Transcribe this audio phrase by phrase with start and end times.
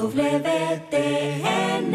[0.00, 1.92] EWTN,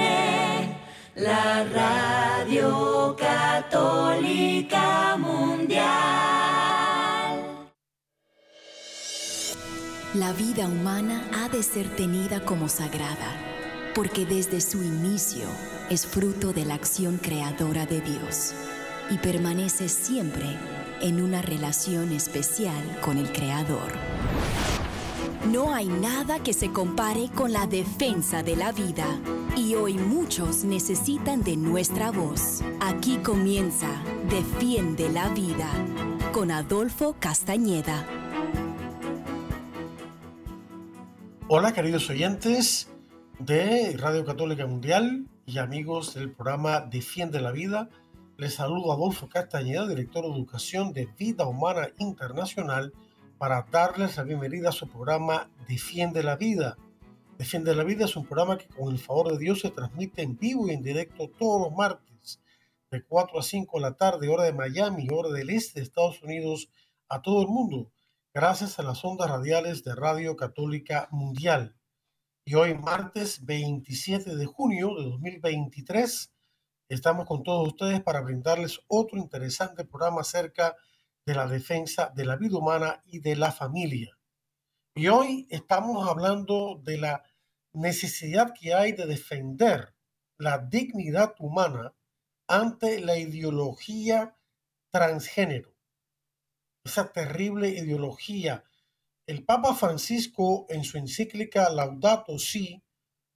[1.15, 5.88] la radio católica mundial.
[10.13, 13.33] La vida humana ha de ser tenida como sagrada,
[13.95, 15.47] porque desde su inicio
[15.89, 18.53] es fruto de la acción creadora de Dios
[19.09, 20.45] y permanece siempre
[21.01, 23.91] en una relación especial con el Creador.
[25.52, 29.05] No hay nada que se compare con la defensa de la vida
[29.55, 32.64] y hoy muchos necesitan de nuestra voz.
[32.82, 33.88] Aquí comienza
[34.28, 35.70] Defiende la Vida
[36.34, 38.08] con Adolfo Castañeda.
[41.48, 42.90] Hola queridos oyentes
[43.38, 47.90] de Radio Católica Mundial y amigos del programa Defiende la Vida.
[48.38, 52.94] Les saludo Adolfo Castañeda, director de Educación de Vida Humana Internacional
[53.38, 56.78] para darles la bienvenida a su programa Defiende la Vida.
[57.38, 60.38] Defiende la Vida es un programa que con el favor de Dios se transmite en
[60.38, 62.40] vivo y en directo todos los martes
[62.92, 66.22] de 4 a 5 de la tarde, hora de Miami, hora del este de Estados
[66.23, 66.69] Unidos,
[67.09, 67.92] a todo el mundo,
[68.33, 71.75] gracias a las ondas radiales de Radio Católica Mundial.
[72.45, 76.31] Y hoy, martes 27 de junio de 2023,
[76.88, 80.75] estamos con todos ustedes para brindarles otro interesante programa acerca de
[81.25, 84.17] de la defensa de la vida humana y de la familia.
[84.93, 87.23] Y hoy estamos hablando de la
[87.73, 89.95] necesidad que hay de defender
[90.37, 91.93] la dignidad humana
[92.47, 94.37] ante la ideología
[94.91, 95.75] transgénero.
[96.83, 98.63] Esa terrible ideología.
[99.25, 102.83] El Papa Francisco en su encíclica Laudato Si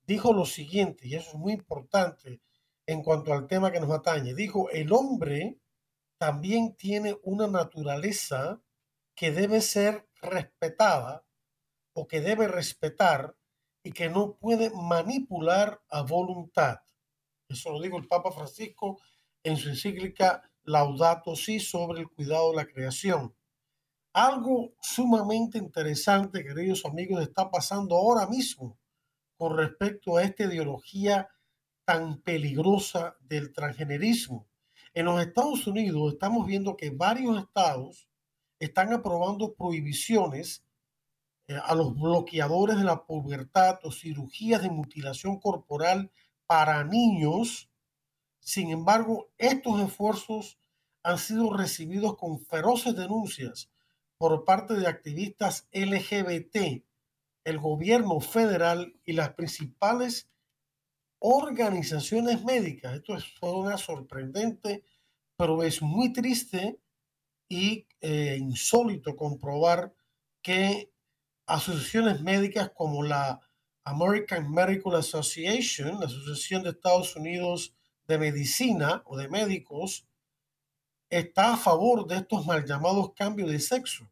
[0.06, 2.42] dijo lo siguiente, y eso es muy importante
[2.86, 4.34] en cuanto al tema que nos atañe.
[4.34, 5.60] Dijo, el hombre
[6.20, 8.62] también tiene una naturaleza
[9.16, 11.26] que debe ser respetada
[11.94, 13.36] o que debe respetar
[13.84, 16.80] y que no puede manipular a voluntad.
[17.48, 19.00] Eso lo dijo el Papa Francisco
[19.44, 23.34] en su encíclica Laudato Si sobre el cuidado de la creación.
[24.12, 28.78] Algo sumamente interesante, queridos amigos, está pasando ahora mismo
[29.38, 31.30] con respecto a esta ideología
[31.86, 34.49] tan peligrosa del transgenerismo.
[34.94, 38.08] En los Estados Unidos estamos viendo que varios estados
[38.60, 40.64] están aprobando prohibiciones
[41.48, 46.12] eh, a los bloqueadores de la pubertad o cirugías de mutilación corporal
[46.46, 47.70] para niños.
[48.40, 50.60] Sin embargo, estos esfuerzos
[51.04, 53.70] han sido recibidos con feroces denuncias
[54.18, 56.84] por parte de activistas LGBT,
[57.46, 60.30] el gobierno federal y las principales
[61.20, 62.96] organizaciones médicas.
[62.96, 64.84] Esto es una sorprendente,
[65.38, 66.80] pero es muy triste
[67.48, 69.94] y eh, insólito comprobar
[70.42, 70.92] que
[71.46, 73.42] asociaciones médicas como la
[73.84, 77.76] American Medical Association, la Asociación de Estados Unidos
[78.08, 80.08] de Medicina o de Médicos,
[81.10, 84.10] está a favor de estos mal llamados cambios de sexo.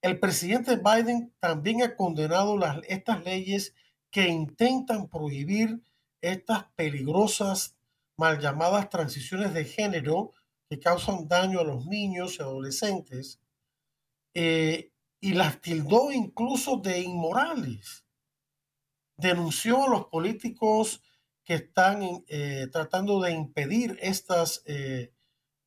[0.00, 3.74] El presidente Biden también ha condenado las, estas leyes
[4.10, 5.82] que intentan prohibir
[6.30, 7.76] estas peligrosas
[8.16, 10.32] mal llamadas transiciones de género
[10.68, 13.40] que causan daño a los niños y adolescentes
[14.34, 18.04] eh, y las tildó incluso de inmorales.
[19.16, 21.02] Denunció a los políticos
[21.44, 25.12] que están eh, tratando de impedir estas, eh,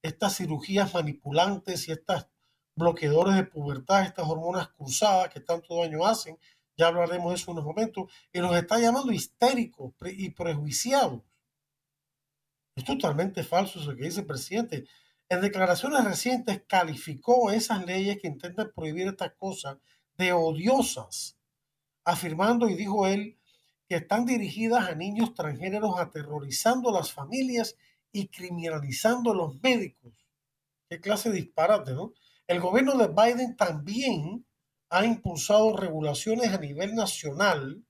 [0.01, 2.27] estas cirugías manipulantes y estas
[2.75, 6.37] bloqueadores de pubertad, estas hormonas cruzadas que tanto daño hacen
[6.79, 11.21] ya hablaremos de eso en unos momentos, y nos está llamando histéricos y prejuiciados.
[12.75, 14.87] Es totalmente falso eso que dice el presidente.
[15.27, 19.77] En declaraciones recientes calificó esas leyes que intentan prohibir estas cosas
[20.17, 21.37] de odiosas,
[22.05, 23.37] afirmando, y dijo él,
[23.89, 27.75] que están dirigidas a niños transgéneros aterrorizando a las familias
[28.13, 30.13] y criminalizando a los médicos.
[30.89, 32.13] Qué clase de disparate, ¿no?
[32.47, 34.45] El gobierno de Biden también
[34.89, 37.83] ha impulsado regulaciones a nivel nacional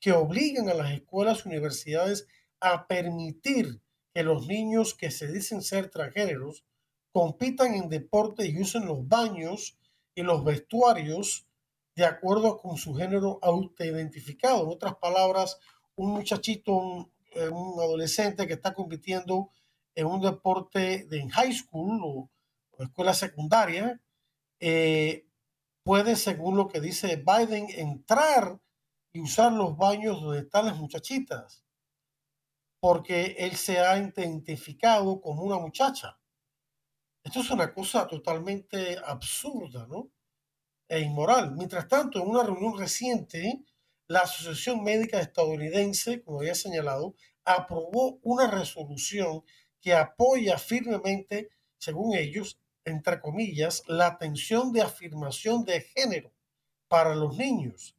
[0.00, 2.26] que obligan a las escuelas y universidades
[2.60, 3.80] a permitir
[4.12, 6.64] que los niños que se dicen ser transgéneros
[7.12, 9.78] compitan en deporte y usen los baños
[10.14, 11.46] y los vestuarios
[11.94, 14.64] de acuerdo con su género autoidentificado.
[14.64, 15.58] En otras palabras,
[15.96, 19.50] un muchachito, un, eh, adolescente que está compitiendo
[19.94, 22.30] en un deporte de en high school o,
[22.78, 24.00] escuela secundaria,
[24.58, 25.26] eh,
[25.82, 28.60] puede, según lo que dice Biden, entrar
[29.12, 31.64] y usar los baños donde están las muchachitas,
[32.80, 36.18] porque él se ha identificado como una muchacha.
[37.22, 40.10] Esto es una cosa totalmente absurda, ¿no?
[40.88, 41.54] E inmoral.
[41.54, 43.62] Mientras tanto, en una reunión reciente,
[44.08, 49.44] la Asociación Médica Estadounidense, como había señalado, aprobó una resolución
[49.80, 56.32] que apoya firmemente, según ellos, entre comillas, la atención de afirmación de género
[56.88, 57.96] para los niños.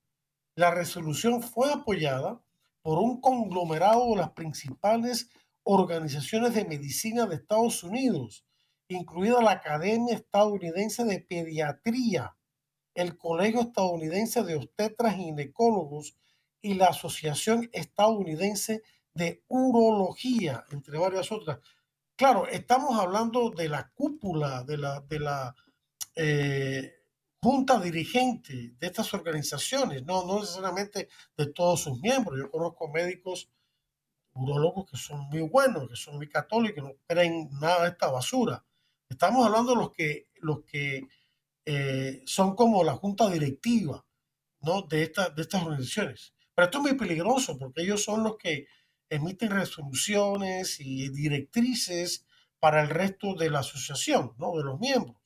[0.55, 2.41] La resolución fue apoyada
[2.81, 5.29] por un conglomerado de las principales
[5.63, 8.45] organizaciones de medicina de Estados Unidos,
[8.87, 12.35] incluida la Academia Estadounidense de Pediatría,
[12.95, 16.17] el Colegio Estadounidense de Obstetras y Ginecólogos
[16.61, 18.83] y la Asociación Estadounidense
[19.13, 21.59] de Urología, entre varias otras.
[22.21, 25.55] Claro, estamos hablando de la cúpula, de la, de la
[26.15, 27.01] eh,
[27.41, 32.37] junta dirigente de estas organizaciones, no, no necesariamente de todos sus miembros.
[32.37, 33.49] Yo conozco médicos
[34.33, 38.11] urologos que son muy buenos, que son muy católicos, que no creen nada de esta
[38.11, 38.63] basura.
[39.09, 41.07] Estamos hablando de los que, los que
[41.65, 44.05] eh, son como la junta directiva
[44.59, 44.83] ¿no?
[44.83, 46.35] de, de estas organizaciones.
[46.53, 48.67] Pero esto es muy peligroso porque ellos son los que
[49.11, 52.25] emiten resoluciones y directrices
[52.59, 54.55] para el resto de la asociación, ¿no?
[54.55, 55.17] de los miembros.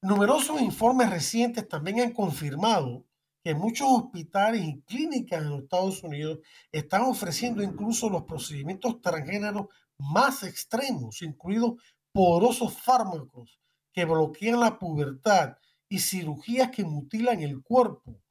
[0.00, 3.04] Numerosos informes recientes también han confirmado
[3.42, 6.38] que muchos hospitales y clínicas en los Estados Unidos
[6.72, 9.66] están ofreciendo incluso los procedimientos transgéneros
[9.98, 11.74] más extremos, incluidos
[12.12, 13.60] porosos fármacos
[13.92, 15.56] que bloquean la pubertad
[15.88, 18.22] y cirugías que mutilan el cuerpo.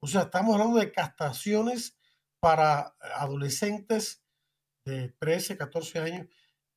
[0.00, 1.95] O sea, estamos hablando de castraciones
[2.46, 4.22] para adolescentes
[4.84, 6.28] de 13, 14 años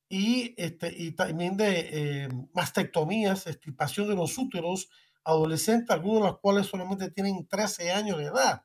[0.08, 4.90] y, este, y también de eh, mastectomías, extirpación de los úteros
[5.22, 8.64] adolescentes, algunos de los cuales solamente tienen 13 años de edad.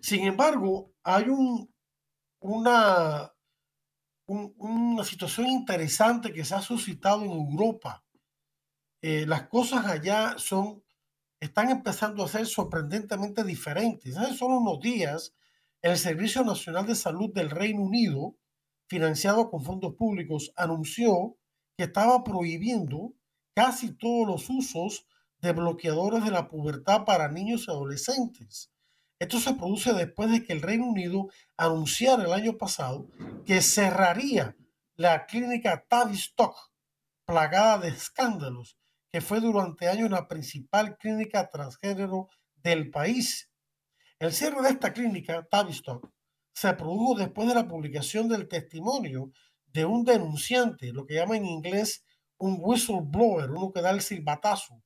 [0.00, 1.70] Sin embargo, hay un,
[2.40, 3.34] una,
[4.26, 8.02] una situación interesante que se ha suscitado en Europa.
[9.02, 10.82] Eh, las cosas allá son,
[11.40, 14.16] están empezando a ser sorprendentemente diferentes.
[14.16, 15.34] Hace solo unos días,
[15.84, 18.38] el Servicio Nacional de Salud del Reino Unido,
[18.88, 21.36] financiado con fondos públicos, anunció
[21.76, 23.12] que estaba prohibiendo
[23.54, 25.06] casi todos los usos
[25.42, 28.72] de bloqueadores de la pubertad para niños y adolescentes.
[29.18, 31.28] Esto se produce después de que el Reino Unido
[31.58, 33.06] anunciara el año pasado
[33.44, 34.56] que cerraría
[34.96, 36.56] la clínica Tavistock,
[37.26, 38.78] plagada de escándalos,
[39.12, 43.50] que fue durante años la principal clínica transgénero del país.
[44.24, 46.08] El cierre de esta clínica, Tavistock,
[46.54, 49.32] se produjo después de la publicación del testimonio
[49.66, 52.06] de un denunciante, lo que llama en inglés
[52.38, 54.82] un whistleblower, uno que da el silbatazo,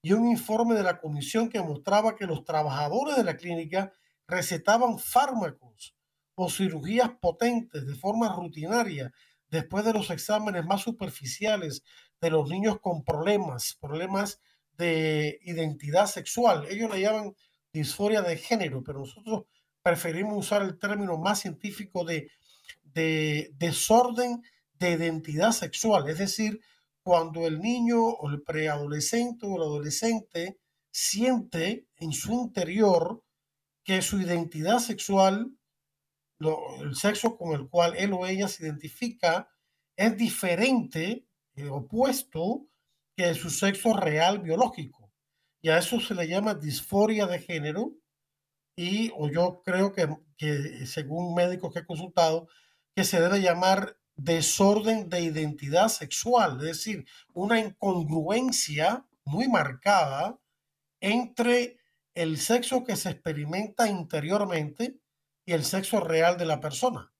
[0.00, 3.92] y un informe de la comisión que mostraba que los trabajadores de la clínica
[4.26, 5.94] recetaban fármacos
[6.34, 9.12] o cirugías potentes de forma rutinaria
[9.50, 11.82] después de los exámenes más superficiales
[12.18, 14.40] de los niños con problemas, problemas
[14.78, 16.66] de identidad sexual.
[16.70, 17.34] Ellos le llaman
[17.72, 19.44] disforia de género, pero nosotros
[19.82, 22.30] preferimos usar el término más científico de,
[22.82, 24.42] de desorden
[24.74, 26.60] de identidad sexual, es decir,
[27.02, 30.58] cuando el niño o el preadolescente o el adolescente
[30.90, 33.22] siente en su interior
[33.84, 35.52] que su identidad sexual,
[36.38, 39.48] el sexo con el cual él o ella se identifica,
[39.96, 41.26] es diferente,
[41.56, 42.66] eh, opuesto
[43.16, 44.99] que su sexo real biológico.
[45.62, 47.92] Y a eso se le llama disforia de género.
[48.76, 52.48] Y o yo creo que, que según médicos que he consultado,
[52.94, 60.38] que se debe llamar desorden de identidad sexual, es decir, una incongruencia muy marcada
[61.00, 61.78] entre
[62.14, 65.00] el sexo que se experimenta interiormente
[65.46, 67.12] y el sexo real de la persona.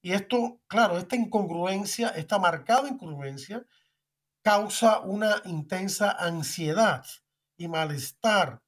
[0.00, 3.66] Y esto, claro, esta incongruencia, esta marcada incongruencia,
[4.42, 7.04] causa una intensa ansiedad
[7.58, 8.62] y malestar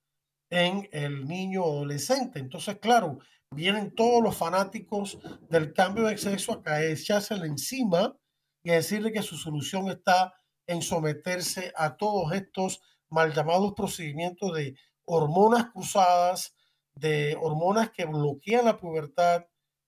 [0.50, 2.40] en el niño adolescente.
[2.40, 3.20] Entonces, claro,
[3.50, 5.18] vienen todos los fanáticos
[5.48, 8.16] del cambio de sexo a caerse encima
[8.62, 10.34] y a decirle que su solución está
[10.66, 16.54] en someterse a todos estos mal llamados procedimientos de hormonas cruzadas,
[16.94, 19.46] de hormonas que bloquean la pubertad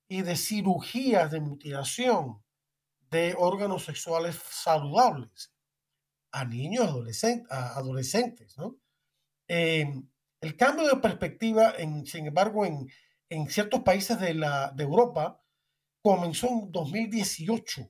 [0.08, 2.42] y de cirugías de mutilación
[3.10, 5.52] de órganos sexuales saludables
[6.32, 8.56] a niños adolescentes, adolescentes.
[8.56, 8.81] ¿no?
[9.48, 12.88] El cambio de perspectiva, en, sin embargo, en,
[13.28, 15.42] en ciertos países de, la, de Europa
[16.02, 17.88] comenzó en 2018,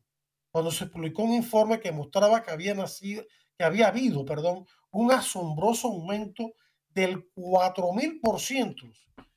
[0.51, 3.25] cuando se publicó un informe que mostraba que había, nacido,
[3.57, 6.55] que había habido perdón, un asombroso aumento
[6.91, 8.93] del 4.000%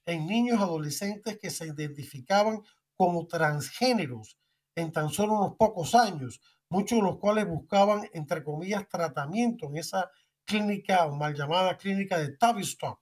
[0.05, 2.61] en niños adolescentes que se identificaban
[2.95, 4.37] como transgéneros
[4.75, 9.77] en tan solo unos pocos años, muchos de los cuales buscaban, entre comillas, tratamiento en
[9.77, 10.11] esa
[10.45, 12.99] clínica o mal llamada clínica de Tavistock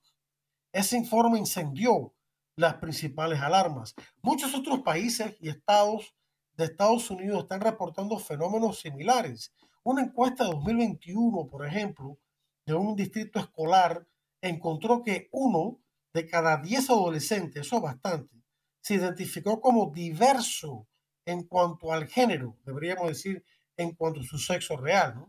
[0.74, 2.12] ese informe encendió
[2.56, 3.94] las principales alarmas.
[4.22, 6.16] Muchos otros países y estados
[6.56, 9.54] de Estados Unidos están reportando fenómenos similares.
[9.84, 12.18] Una encuesta de 2021, por ejemplo,
[12.66, 14.04] de un distrito escolar,
[14.42, 15.78] encontró que uno
[16.12, 18.42] de cada diez adolescentes, eso es bastante,
[18.80, 20.88] se identificó como diverso
[21.24, 23.44] en cuanto al género, deberíamos decir
[23.76, 25.24] en cuanto a su sexo real,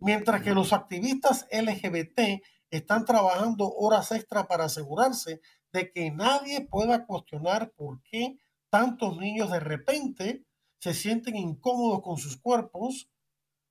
[0.00, 5.40] Mientras que los activistas LGBT están trabajando horas extra para asegurarse
[5.72, 8.38] de que nadie pueda cuestionar por qué
[8.70, 10.44] tantos niños de repente
[10.80, 13.10] se sienten incómodos con sus cuerpos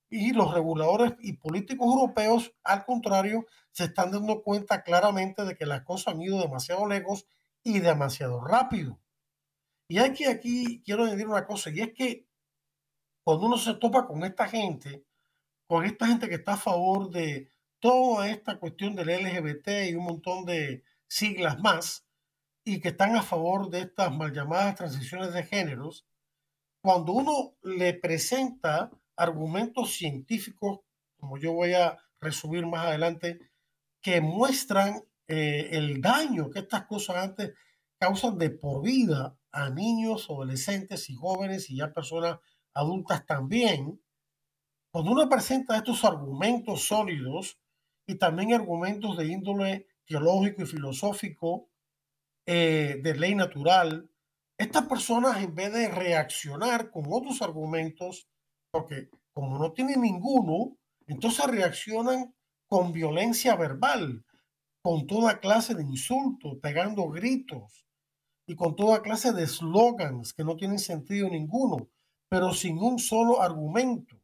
[0.10, 5.66] y los reguladores y políticos europeos, al contrario, se están dando cuenta claramente de que
[5.66, 7.26] las cosas han ido demasiado lejos
[7.64, 9.00] y demasiado rápido.
[9.90, 12.28] Y aquí, quiero añadir una cosa, y es que
[13.24, 15.06] cuando uno se topa con esta gente,
[15.68, 20.06] con esta gente que está a favor de toda esta cuestión del LGBT y un
[20.06, 22.06] montón de siglas más,
[22.64, 26.06] y que están a favor de estas mal llamadas transiciones de géneros,
[26.82, 30.80] cuando uno le presenta argumentos científicos,
[31.18, 33.40] como yo voy a resumir más adelante,
[34.02, 37.54] que muestran eh, el daño que estas cosas antes
[38.00, 42.40] causan de por vida a niños, adolescentes y jóvenes y ya personas
[42.74, 44.00] adultas también.
[44.92, 47.60] Cuando uno presenta estos argumentos sólidos
[48.06, 51.70] y también argumentos de índole teológico y filosófico,
[52.46, 54.10] eh, de ley natural,
[54.58, 58.28] estas personas en vez de reaccionar con otros argumentos,
[58.72, 62.34] porque como no tienen ninguno, entonces reaccionan
[62.68, 64.26] con violencia verbal,
[64.82, 67.86] con toda clase de insultos, pegando gritos
[68.48, 71.90] y con toda clase de slogans que no tienen sentido ninguno,
[72.30, 74.17] pero sin un solo argumento.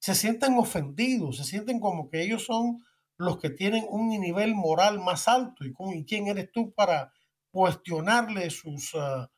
[0.00, 2.82] Se sienten ofendidos, se sienten como que ellos son
[3.16, 5.64] los que tienen un nivel moral más alto.
[5.64, 7.12] ¿Y, ¿y quién eres tú para
[7.50, 9.30] cuestionarle sus, ah,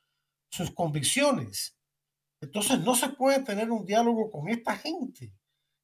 [0.51, 1.77] sus convicciones?
[2.41, 5.35] Entonces no se puede tener un diálogo con esta gente.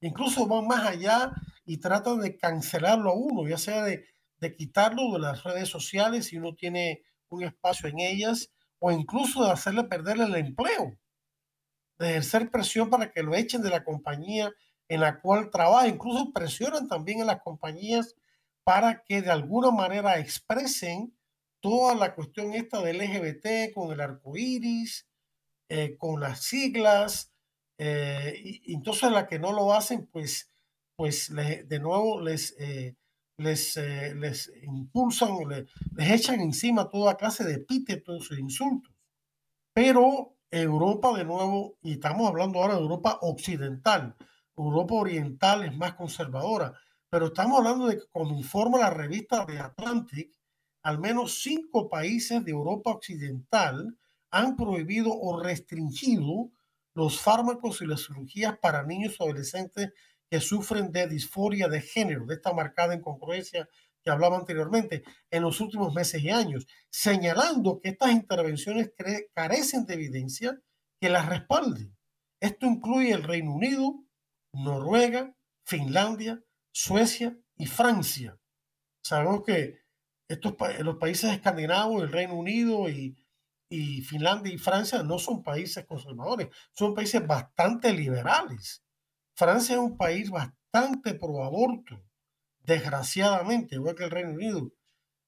[0.00, 1.32] Incluso van más allá
[1.64, 4.06] y tratan de cancelarlo a uno, ya sea de,
[4.40, 9.44] de quitarlo de las redes sociales si uno tiene un espacio en ellas, o incluso
[9.44, 10.96] de hacerle perder el empleo,
[11.98, 14.52] de ejercer presión para que lo echen de la compañía
[14.88, 15.88] en la cual trabaja.
[15.88, 18.16] Incluso presionan también a las compañías
[18.64, 21.14] para que de alguna manera expresen
[21.60, 25.06] toda la cuestión esta del LGBT con el arco iris,
[25.68, 27.32] eh, con las siglas.
[27.78, 30.50] Eh, y, entonces la que no lo hacen, pues,
[30.96, 32.96] pues de nuevo les, eh,
[33.36, 35.66] les, les impulsan, les,
[35.96, 38.92] les echan encima toda clase de epítetos e insultos.
[39.72, 44.16] Pero Europa de nuevo, y estamos hablando ahora de Europa occidental,
[44.62, 46.74] Europa oriental es más conservadora,
[47.10, 50.32] pero estamos hablando de que, como informa la revista The Atlantic,
[50.82, 53.96] al menos cinco países de Europa occidental
[54.30, 56.50] han prohibido o restringido
[56.94, 59.92] los fármacos y las cirugías para niños y adolescentes
[60.30, 63.68] que sufren de disforia de género, de esta marcada incongruencia
[64.02, 68.92] que hablaba anteriormente, en los últimos meses y años, señalando que estas intervenciones
[69.34, 70.60] carecen de evidencia
[71.00, 71.96] que las respalden.
[72.40, 74.04] Esto incluye el Reino Unido,
[74.52, 78.38] Noruega, Finlandia, Suecia y Francia.
[79.02, 79.78] Sabemos que
[80.28, 83.16] estos los países escandinavos, el Reino Unido y,
[83.70, 88.82] y Finlandia y Francia no son países conservadores, son países bastante liberales.
[89.34, 92.02] Francia es un país bastante pro aborto,
[92.60, 94.72] desgraciadamente, igual que el Reino Unido,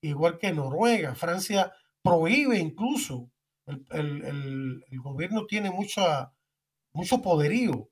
[0.01, 1.15] igual que Noruega.
[1.15, 1.73] Francia
[2.03, 3.31] prohíbe incluso,
[3.67, 6.33] el, el, el, gobierno tiene mucha,
[6.93, 7.90] mucho poderío,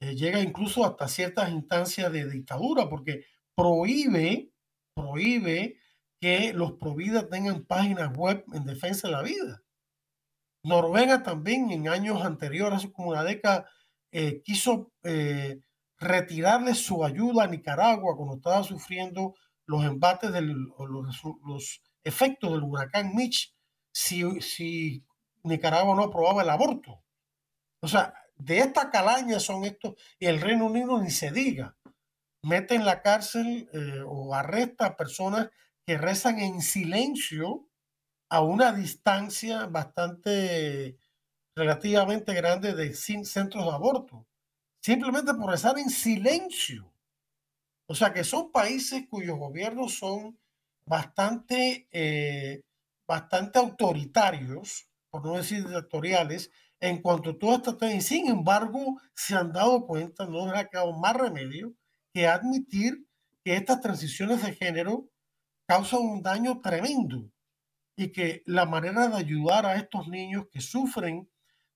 [0.00, 3.24] eh, llega incluso hasta ciertas instancias de dictadura, porque
[3.54, 4.52] prohíbe,
[4.94, 5.78] prohíbe
[6.20, 9.62] que los providas tengan páginas web en defensa de la vida.
[10.62, 13.68] Noruega también en años anteriores, hace como una década,
[14.12, 15.60] eh, quiso eh,
[15.98, 19.34] retirarle su ayuda a Nicaragua cuando estaba sufriendo
[19.66, 23.54] los embates, de los, los, efectos del huracán Mitch,
[23.92, 25.04] si, si
[25.42, 27.02] Nicaragua no aprobaba el aborto.
[27.82, 31.76] O sea, de esta calaña son estos, y el Reino Unido ni se diga,
[32.42, 35.50] mete en la cárcel eh, o arresta a personas
[35.86, 37.68] que rezan en silencio
[38.30, 40.98] a una distancia bastante
[41.56, 44.26] relativamente grande de centros de aborto,
[44.80, 46.92] simplemente por rezar en silencio.
[47.86, 50.38] O sea que son países cuyos gobiernos son
[50.84, 52.62] bastante, eh,
[53.06, 59.34] bastante autoritarios, por no decir dictatoriales, en cuanto a toda esta y sin embargo se
[59.34, 61.74] han dado cuenta, no les ha quedado más remedio
[62.12, 63.06] que admitir
[63.44, 65.08] que estas transiciones de género
[65.66, 67.30] causan un daño tremendo
[67.96, 71.28] y que la manera de ayudar a estos niños que sufren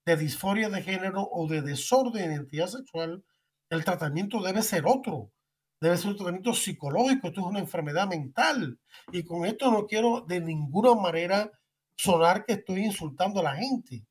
[0.07, 3.25] de disforia de género o de desorden de identidad sexual,
[3.71, 5.33] el tratamiento debe ser otro.
[5.81, 7.29] Debe ser un tratamiento psicológico.
[7.29, 8.79] Esto es una enfermedad mental.
[9.13, 11.51] Y con esto no quiero de ninguna manera
[11.97, 14.07] sonar que estoy insultando a la gente.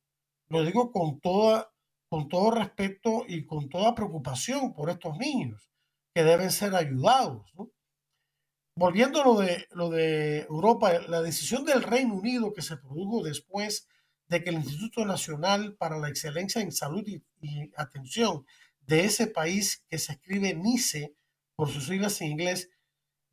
[0.52, 1.72] Lo digo con, toda,
[2.10, 5.72] con todo respeto y con toda preocupación por estos niños
[6.14, 7.50] que deben ser ayudados.
[8.76, 13.24] Volviendo a lo de, lo de Europa, la decisión del Reino Unido que se produjo
[13.24, 13.88] después
[14.28, 17.24] de que el Instituto Nacional para la Excelencia en Salud y,
[17.78, 18.46] Atención
[18.82, 21.16] de ese país, que se escribe NICE
[21.56, 22.70] por sus siglas en inglés,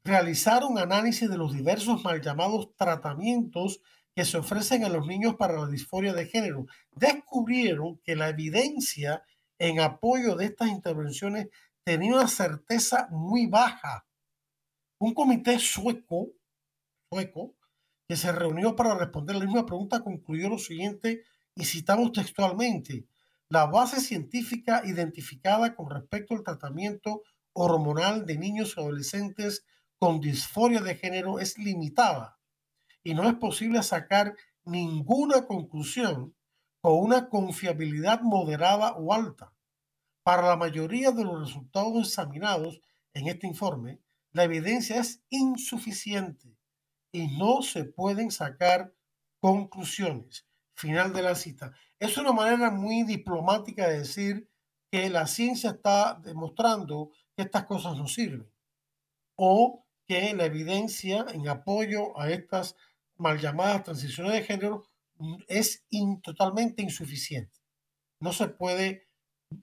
[0.04, 3.80] realizaron análisis de los diversos mal llamados tratamientos
[4.18, 6.66] que se ofrecen a los niños para la disforia de género.
[6.90, 9.22] Descubrieron que la evidencia
[9.60, 11.50] en apoyo de estas intervenciones
[11.84, 14.08] tenía una certeza muy baja.
[14.98, 16.32] Un comité sueco,
[18.08, 21.22] que se reunió para responder la misma pregunta, concluyó lo siguiente
[21.54, 23.06] y citamos textualmente.
[23.48, 27.22] La base científica identificada con respecto al tratamiento
[27.52, 29.64] hormonal de niños y adolescentes
[29.96, 32.37] con disforia de género es limitada
[33.08, 34.36] y no es posible sacar
[34.66, 36.36] ninguna conclusión
[36.82, 39.54] con una confiabilidad moderada o alta.
[40.22, 42.82] Para la mayoría de los resultados examinados
[43.14, 43.98] en este informe,
[44.32, 46.54] la evidencia es insuficiente
[47.10, 48.92] y no se pueden sacar
[49.40, 50.46] conclusiones.
[50.74, 51.72] Final de la cita.
[51.98, 54.50] Es una manera muy diplomática de decir
[54.90, 58.52] que la ciencia está demostrando que estas cosas no sirven
[59.34, 62.76] o que la evidencia en apoyo a estas
[63.18, 64.86] mal llamadas transiciones de género
[65.48, 65.84] es
[66.22, 67.60] totalmente insuficiente.
[68.20, 69.08] No se puede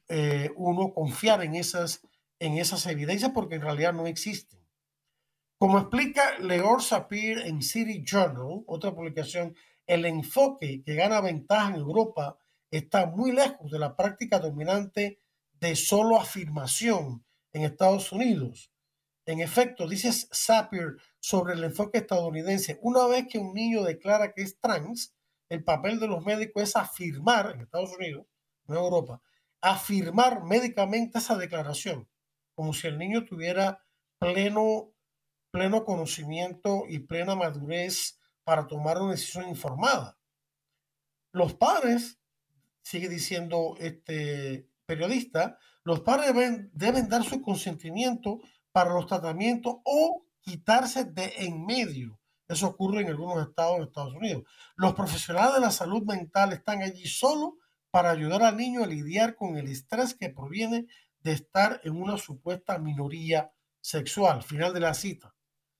[0.09, 2.01] eh, uno confiar en esas,
[2.39, 4.59] en esas evidencias porque en realidad no existen.
[5.57, 9.55] Como explica Leor Sapir en City Journal, otra publicación,
[9.87, 12.37] el enfoque que gana ventaja en Europa
[12.71, 15.21] está muy lejos de la práctica dominante
[15.53, 18.71] de solo afirmación en Estados Unidos.
[19.25, 24.43] En efecto, dice Sapir sobre el enfoque estadounidense, una vez que un niño declara que
[24.43, 25.15] es trans,
[25.49, 28.27] el papel de los médicos es afirmar, en Estados Unidos,
[28.67, 29.23] no en Europa,
[29.59, 32.07] afirmar médicamente esa declaración,
[32.53, 33.83] como si el niño tuviera
[34.19, 34.91] pleno
[35.49, 40.19] pleno conocimiento y plena madurez para tomar una decisión informada.
[41.31, 42.19] Los padres,
[42.83, 50.24] sigue diciendo este periodista, los padres deben, deben dar su consentimiento para los tratamientos o
[50.45, 52.19] quitarse de en medio.
[52.47, 54.43] Eso ocurre en algunos estados de Estados Unidos.
[54.75, 57.57] Los profesionales de la salud mental están allí solo
[57.89, 60.85] para ayudar al niño a lidiar con el estrés que proviene
[61.19, 64.43] de estar en una supuesta minoría sexual.
[64.43, 65.33] Final de la cita.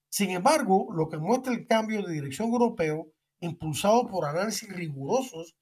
[0.10, 5.56] Sin embargo, lo que muestra el cambio de dirección europeo, impulsado por análisis rigurosos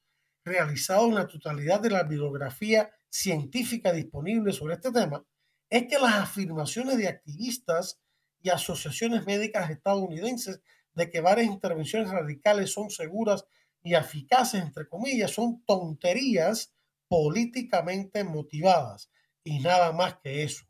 [0.46, 5.26] realizados en la totalidad de la bibliografía científica disponible sobre este tema,
[5.70, 8.00] es que las afirmaciones de activistas
[8.43, 10.62] y asociaciones médicas estadounidenses
[10.93, 13.45] de que varias intervenciones radicales son seguras
[13.82, 16.73] y eficaces, entre comillas, son tonterías
[17.08, 19.10] políticamente motivadas
[19.43, 20.65] y nada más que eso,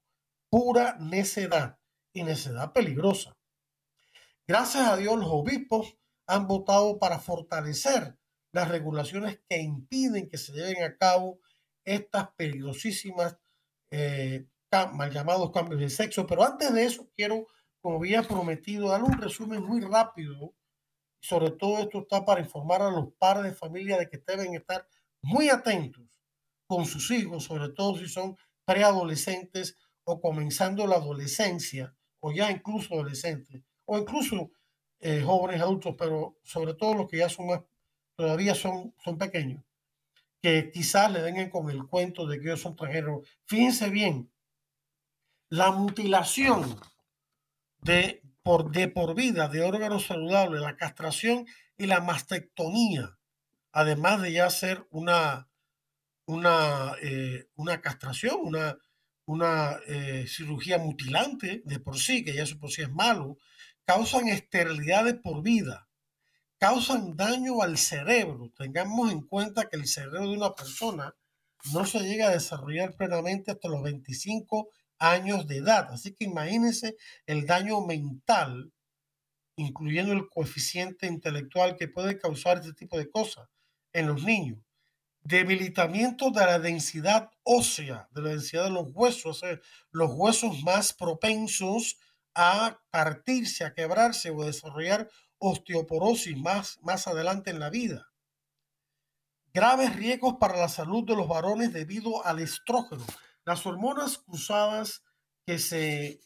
[0.49, 1.79] pura necedad
[2.13, 3.35] y necedad peligrosa.
[4.47, 8.17] Gracias a Dios, los obispos han votado para fortalecer
[8.51, 11.39] las regulaciones que impiden que se lleven a cabo
[11.83, 13.37] estas peligrosísimas
[13.89, 14.45] eh,
[14.93, 16.25] mal llamados cambios de sexo.
[16.25, 17.47] Pero antes de eso, quiero,
[17.83, 20.55] como había prometido, dar un resumen muy rápido.
[21.19, 24.87] Sobre todo esto está para informar a los padres de familia de que deben estar
[25.21, 26.05] muy atentos
[26.65, 32.93] con sus hijos, sobre todo si son preadolescentes o comenzando la adolescencia o ya incluso
[32.93, 34.51] adolescentes o incluso
[35.01, 37.63] eh, jóvenes adultos, pero sobre todo los que ya son más,
[38.15, 39.61] todavía son, son pequeños,
[40.41, 43.27] que quizás le vengan con el cuento de que ellos son transgéneros.
[43.45, 44.31] Fíjense bien,
[45.49, 46.79] la mutilación
[47.83, 51.45] de por, de por vida de órganos saludables, la castración
[51.77, 53.17] y la mastectomía,
[53.71, 55.49] además de ya ser una,
[56.25, 58.77] una, eh, una castración, una,
[59.25, 63.37] una eh, cirugía mutilante de por sí, que ya eso por sí es malo,
[63.85, 65.87] causan esterilidades por vida,
[66.57, 68.51] causan daño al cerebro.
[68.57, 71.15] Tengamos en cuenta que el cerebro de una persona
[71.73, 74.69] no se llega a desarrollar plenamente hasta los 25
[75.03, 75.91] años de edad.
[75.91, 78.71] Así que imagínense el daño mental,
[79.57, 83.47] incluyendo el coeficiente intelectual que puede causar este tipo de cosas
[83.91, 84.59] en los niños.
[85.21, 89.41] Debilitamiento de la densidad ósea, de la densidad de los huesos,
[89.91, 91.97] los huesos más propensos
[92.33, 98.07] a partirse, a quebrarse o desarrollar osteoporosis más, más adelante en la vida.
[99.53, 103.05] Graves riesgos para la salud de los varones debido al estrógeno.
[103.45, 105.03] Las hormonas cruzadas
[105.45, 106.21] que se,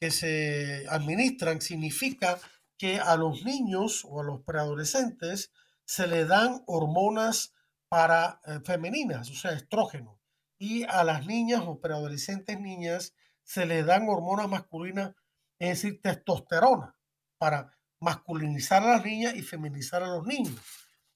[0.00, 2.38] que se administran significa
[2.78, 5.52] que a los niños o a los preadolescentes
[5.84, 7.54] se le dan hormonas
[7.88, 10.20] para eh, femeninas, o sea, estrógeno,
[10.58, 15.14] y a las niñas o preadolescentes niñas se le dan hormonas masculinas,
[15.58, 16.96] es decir, testosterona,
[17.38, 20.58] para masculinizar a las niñas y feminizar a los niños.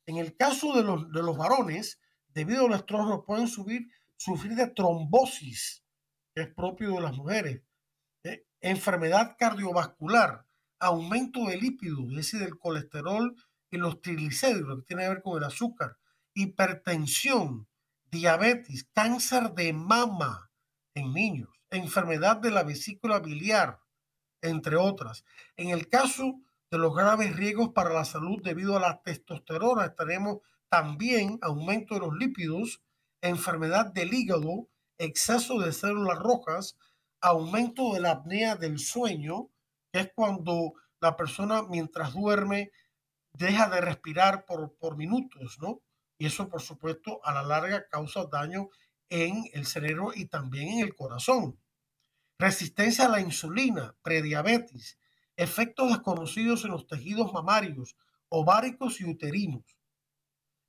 [0.06, 4.66] En el caso de los, de los varones, debido al estrógeno, pueden subir, sufrir de
[4.66, 5.84] trombosis,
[6.34, 7.62] que es propio de las mujeres,
[8.24, 10.44] eh, enfermedad cardiovascular,
[10.78, 13.34] aumento de lípidos, es decir, del colesterol
[13.70, 15.96] y los triglicéridos, que tiene que ver con el azúcar,
[16.34, 17.68] hipertensión,
[18.10, 20.50] diabetes, cáncer de mama
[20.94, 23.80] en niños, enfermedad de la vesícula biliar,
[24.42, 25.24] entre otras.
[25.56, 30.38] En el caso de los graves riesgos para la salud debido a la testosterona, tenemos
[30.68, 32.82] también aumento de los lípidos,
[33.22, 36.76] enfermedad del hígado, exceso de células rojas,
[37.20, 39.50] aumento de la apnea del sueño,
[39.92, 42.70] que es cuando la persona mientras duerme
[43.32, 45.80] deja de respirar por, por minutos, ¿no?
[46.18, 48.70] Y eso, por supuesto, a la larga causa daño
[49.08, 51.58] en el cerebro y también en el corazón.
[52.38, 54.98] Resistencia a la insulina, prediabetes,
[55.36, 57.96] efectos desconocidos en los tejidos mamarios,
[58.28, 59.78] ováricos y uterinos.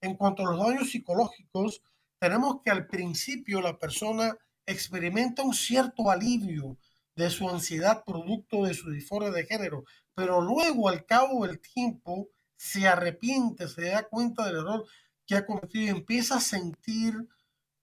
[0.02, 1.82] En cuanto a los daños psicológicos,
[2.20, 6.78] tenemos que al principio la persona experimenta un cierto alivio
[7.16, 12.30] de su ansiedad producto de su disforia de género, pero luego al cabo del tiempo
[12.56, 14.86] se arrepiente, se da cuenta del error
[15.26, 17.16] que ha cometido y empieza a sentir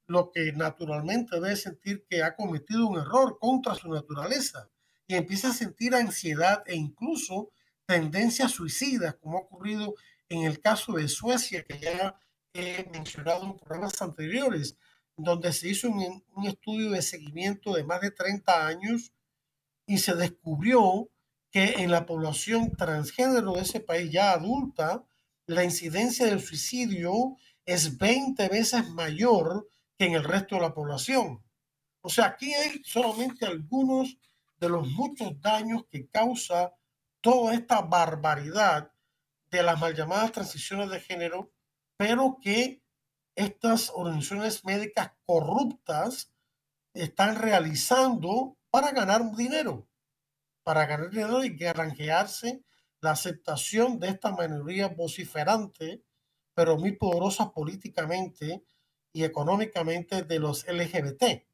[0.06, 4.68] lo que naturalmente debe sentir que ha cometido un error contra su naturaleza.
[5.08, 7.50] Y empieza a sentir ansiedad e incluso
[7.86, 9.94] tendencias suicidas, como ha ocurrido
[10.28, 12.18] en el caso de Suecia, que ya
[12.58, 14.76] he mencionado en programas anteriores,
[15.16, 19.12] donde se hizo un, un estudio de seguimiento de más de 30 años
[19.86, 21.10] y se descubrió
[21.50, 25.04] que en la población transgénero de ese país ya adulta,
[25.46, 31.42] la incidencia del suicidio es 20 veces mayor que en el resto de la población.
[32.00, 34.18] O sea, aquí hay solamente algunos
[34.58, 36.72] de los muchos daños que causa
[37.20, 38.92] toda esta barbaridad
[39.50, 41.52] de las mal llamadas transiciones de género,
[41.96, 42.82] pero que
[43.34, 46.32] estas organizaciones médicas corruptas
[46.94, 49.88] están realizando para ganar dinero,
[50.62, 52.64] para ganar dinero y granjearse
[53.00, 56.02] la aceptación de esta minoría vociferante,
[56.54, 58.64] pero muy poderosa políticamente
[59.12, 61.44] y económicamente de los LGBT.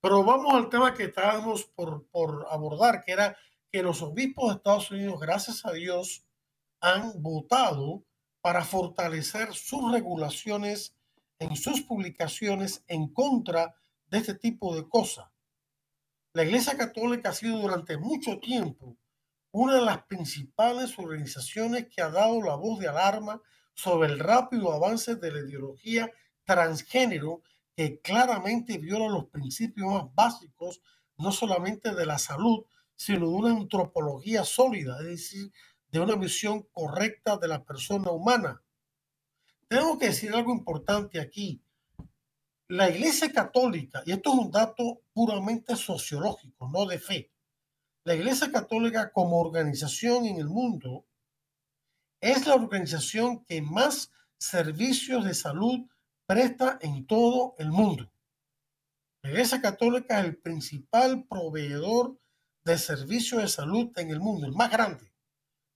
[0.00, 3.36] Pero vamos al tema que estábamos por, por abordar, que era
[3.70, 6.24] que los obispos de Estados Unidos, gracias a Dios,
[6.80, 8.04] han votado
[8.42, 10.96] para fortalecer sus regulaciones
[11.38, 13.74] en sus publicaciones en contra
[14.08, 15.28] de este tipo de cosas.
[16.32, 18.96] La Iglesia Católica ha sido durante mucho tiempo
[19.52, 23.42] una de las principales organizaciones que ha dado la voz de alarma
[23.74, 26.10] sobre el rápido avance de la ideología
[26.44, 27.42] transgénero
[27.74, 30.82] que claramente viola los principios más básicos,
[31.16, 35.52] no solamente de la salud, sino de una antropología sólida, es decir,
[35.90, 38.62] de una visión correcta de la persona humana.
[39.68, 41.62] Tengo que decir algo importante aquí.
[42.68, 47.32] La Iglesia Católica, y esto es un dato puramente sociológico, no de fe,
[48.04, 51.04] la Iglesia Católica como organización en el mundo
[52.20, 55.80] es la organización que más servicios de salud
[56.26, 58.10] presta en todo el mundo.
[59.22, 62.18] La Iglesia Católica es el principal proveedor
[62.64, 65.09] de servicios de salud en el mundo, el más grande,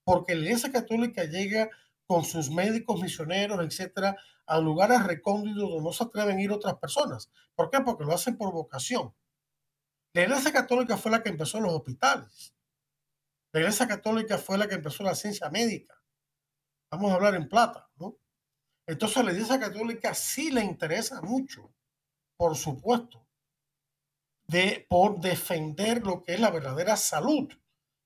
[0.05, 1.69] porque la Iglesia Católica llega
[2.07, 4.15] con sus médicos, misioneros, etcétera,
[4.45, 7.31] a lugares recónditos donde no se atreven a ir otras personas.
[7.55, 7.81] ¿Por qué?
[7.81, 9.13] Porque lo hacen por vocación.
[10.13, 12.55] La Iglesia Católica fue la que empezó los hospitales.
[13.51, 16.01] La Iglesia Católica fue la que empezó la ciencia médica.
[16.91, 18.17] Vamos a hablar en plata, ¿no?
[18.87, 21.73] Entonces la Iglesia Católica sí le interesa mucho,
[22.37, 23.27] por supuesto,
[24.47, 27.51] de, por defender lo que es la verdadera salud,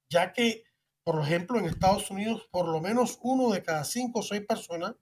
[0.09, 0.63] ya que,
[1.09, 4.93] por ejemplo, en Estados Unidos, por lo menos uno de cada cinco o seis personas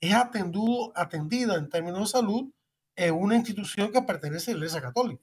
[0.00, 2.50] es atendido, atendida en términos de salud
[2.96, 5.22] en una institución que pertenece a la Iglesia Católica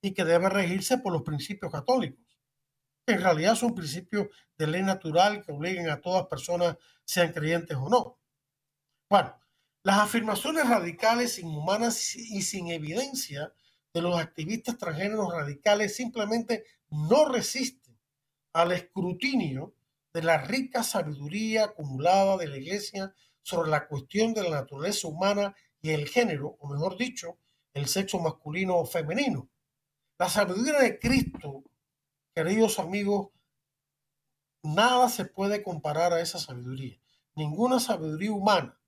[0.00, 2.24] y que debe regirse por los principios católicos,
[3.06, 7.76] que en realidad son principios de ley natural que obliguen a todas personas, sean creyentes
[7.76, 8.18] o no.
[9.10, 9.38] Bueno,
[9.82, 13.52] las afirmaciones radicales, inhumanas y sin evidencia
[13.92, 17.79] de los activistas transgéneros radicales simplemente no resisten
[18.52, 19.74] al escrutinio
[20.12, 25.54] de la rica sabiduría acumulada de la Iglesia sobre la cuestión de la naturaleza humana
[25.80, 27.38] y el género, o mejor dicho,
[27.74, 29.48] el sexo masculino o femenino.
[30.18, 31.64] La sabiduría de Cristo,
[32.34, 33.28] queridos amigos,
[34.62, 37.00] nada se puede comparar a esa sabiduría.
[37.34, 38.78] Ninguna sabiduría humana,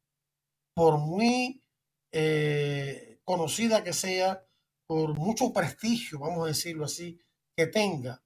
[0.75, 1.63] por muy
[2.11, 4.45] eh, conocida que sea,
[4.87, 7.19] por mucho prestigio, vamos a decirlo así,
[7.57, 8.23] que tenga,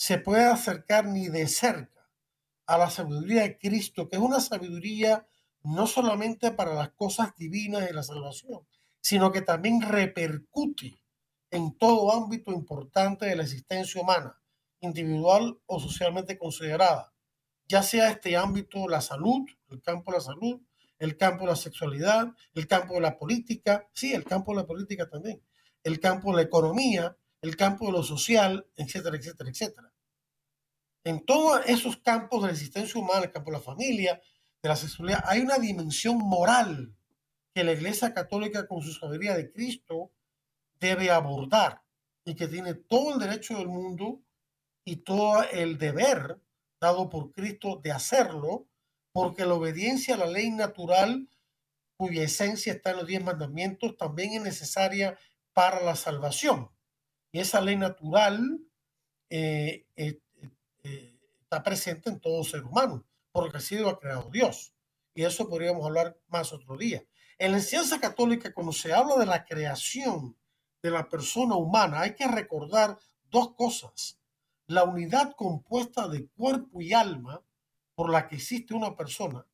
[0.00, 2.08] se puede acercar ni de cerca
[2.64, 5.28] a la sabiduría de Cristo, que es una sabiduría
[5.62, 8.66] no solamente para las cosas divinas de la salvación,
[9.02, 11.02] sino que también repercute
[11.50, 14.40] en todo ámbito importante de la existencia humana,
[14.80, 17.12] individual o socialmente considerada,
[17.68, 20.62] ya sea este ámbito la salud, el campo de la salud,
[20.98, 24.66] el campo de la sexualidad, el campo de la política, sí, el campo de la
[24.66, 25.42] política también,
[25.84, 29.89] el campo de la economía, el campo de lo social, etcétera, etcétera, etcétera.
[31.04, 34.20] En todos esos campos de la existencia humana, el campo de la familia,
[34.62, 36.94] de la sexualidad, hay una dimensión moral
[37.54, 40.12] que la Iglesia Católica con su sabiduría de Cristo
[40.78, 41.82] debe abordar
[42.24, 44.22] y que tiene todo el derecho del mundo
[44.84, 46.40] y todo el deber
[46.80, 48.66] dado por Cristo de hacerlo,
[49.12, 51.28] porque la obediencia a la ley natural,
[51.96, 55.18] cuya esencia está en los diez mandamientos, también es necesaria
[55.52, 56.70] para la salvación.
[57.32, 58.60] Y esa ley natural
[59.28, 60.20] eh, eh,
[60.82, 64.74] eh, está presente en todo ser humano, porque así lo ha creado Dios.
[65.14, 67.04] Y eso podríamos hablar más otro día.
[67.38, 70.36] En la enseñanza católica, cuando se habla de la creación
[70.82, 72.98] de la persona humana, hay que recordar
[73.30, 74.18] dos cosas.
[74.66, 77.42] La unidad compuesta de cuerpo y alma
[77.94, 79.46] por la que existe una persona.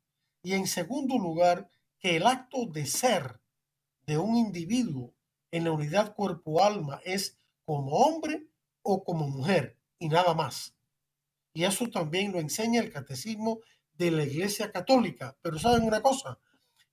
[0.42, 3.40] Y en segundo lugar, que el acto de ser
[4.06, 5.14] de un individuo
[5.50, 8.46] en la unidad cuerpo-alma es como hombre
[8.82, 10.75] o como mujer y nada más.
[11.56, 13.60] Y eso también lo enseña el catecismo
[13.94, 15.38] de la Iglesia Católica.
[15.40, 16.38] Pero saben una cosa,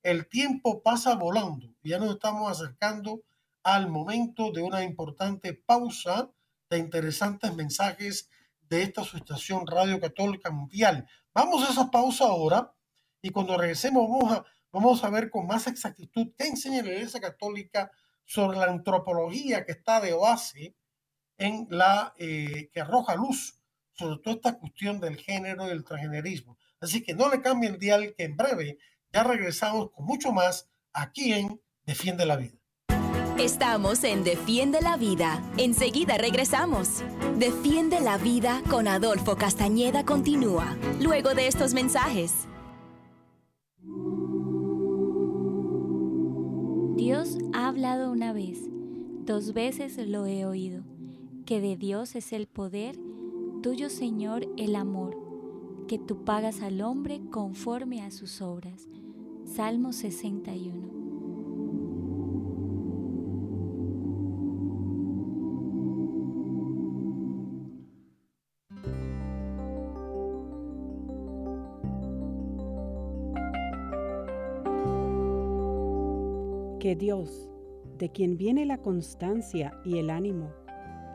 [0.01, 1.75] el tiempo pasa volando.
[1.83, 3.23] Ya nos estamos acercando
[3.61, 6.31] al momento de una importante pausa
[6.69, 8.29] de interesantes mensajes
[8.61, 11.09] de esta asociación Radio Católica Mundial.
[11.33, 12.73] Vamos a esa pausa ahora
[13.21, 17.19] y cuando regresemos vamos a, vamos a ver con más exactitud qué enseña la Iglesia
[17.19, 17.91] Católica
[18.23, 20.77] sobre la antropología que está de base
[21.37, 23.59] en la eh, que arroja luz
[23.93, 26.57] sobre toda esta cuestión del género y el transgenerismo.
[26.79, 28.77] Así que no le cambie el dial que en breve
[29.11, 32.57] ya regresamos con mucho más aquí en Defiende la Vida.
[33.37, 35.41] Estamos en Defiende la Vida.
[35.57, 37.03] Enseguida regresamos.
[37.37, 42.47] Defiende la Vida con Adolfo Castañeda continúa, luego de estos mensajes.
[46.95, 48.59] Dios ha hablado una vez,
[49.25, 50.83] dos veces lo he oído,
[51.45, 52.95] que de Dios es el poder,
[53.63, 55.17] tuyo Señor el amor,
[55.87, 58.89] que tú pagas al hombre conforme a sus obras.
[59.45, 61.01] Salmo 61.
[76.81, 77.49] Que Dios,
[77.97, 80.51] de quien viene la constancia y el ánimo,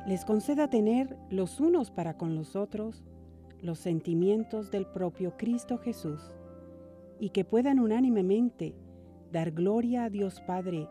[0.08, 3.04] les conceda tener los unos para con los otros
[3.60, 6.32] los sentimientos del propio Cristo Jesús
[7.20, 8.74] y que puedan unánimemente
[9.30, 10.88] dar gloria a Dios Padre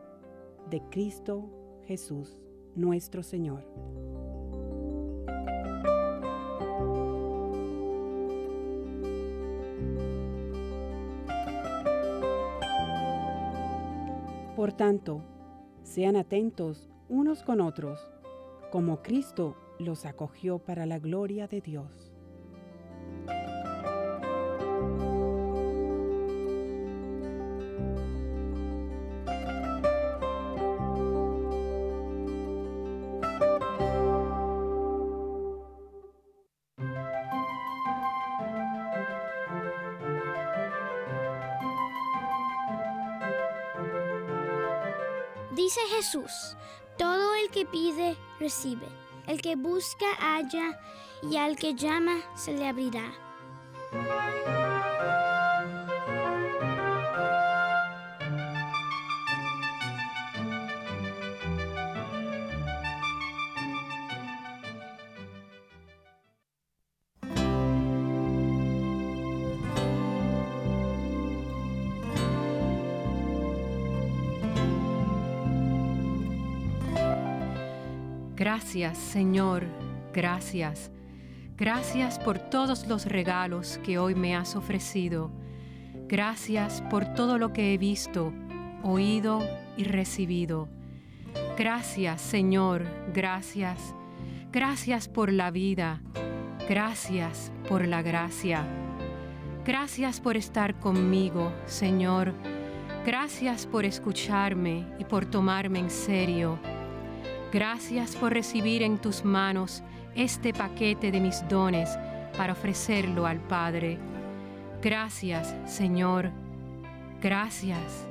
[0.69, 1.49] de Cristo
[1.87, 2.37] Jesús,
[2.75, 3.63] nuestro Señor.
[14.55, 15.23] Por tanto,
[15.81, 18.11] sean atentos unos con otros,
[18.71, 22.13] como Cristo los acogió para la gloria de Dios.
[45.57, 46.55] Dice Jesús,
[46.97, 48.87] todo el que pide, recibe.
[49.27, 50.79] El que busca, halla,
[51.21, 53.13] y al que llama, se le abrirá.
[78.57, 79.67] Gracias, Señor,
[80.11, 80.89] gracias.
[81.57, 85.29] Gracias por todos los regalos que hoy me has ofrecido.
[86.07, 88.33] Gracias por todo lo que he visto,
[88.81, 90.69] oído y recibido.
[91.55, 93.93] Gracias, Señor, gracias.
[94.51, 96.01] Gracias por la vida.
[96.67, 98.65] Gracias por la gracia.
[99.65, 102.33] Gracias por estar conmigo, Señor.
[103.05, 106.59] Gracias por escucharme y por tomarme en serio.
[107.51, 109.81] Gracias por recibir en tus manos
[110.15, 111.89] este paquete de mis dones
[112.37, 113.97] para ofrecerlo al Padre.
[114.81, 116.31] Gracias, Señor.
[117.21, 118.07] Gracias.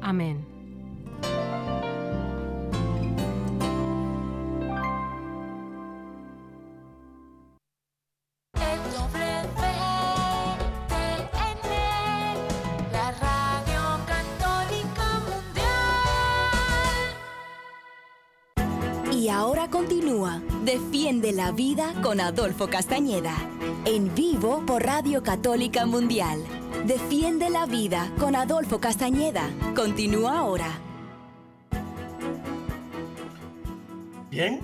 [0.00, 0.55] Amén.
[21.36, 23.36] La vida con Adolfo Castañeda.
[23.84, 26.42] En vivo por Radio Católica Mundial.
[26.86, 29.50] Defiende la vida con Adolfo Castañeda.
[29.74, 30.80] Continúa ahora.
[34.30, 34.60] Bien,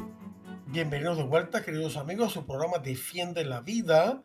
[0.68, 4.22] bienvenidos de vuelta, queridos amigos, a su programa Defiende la vida,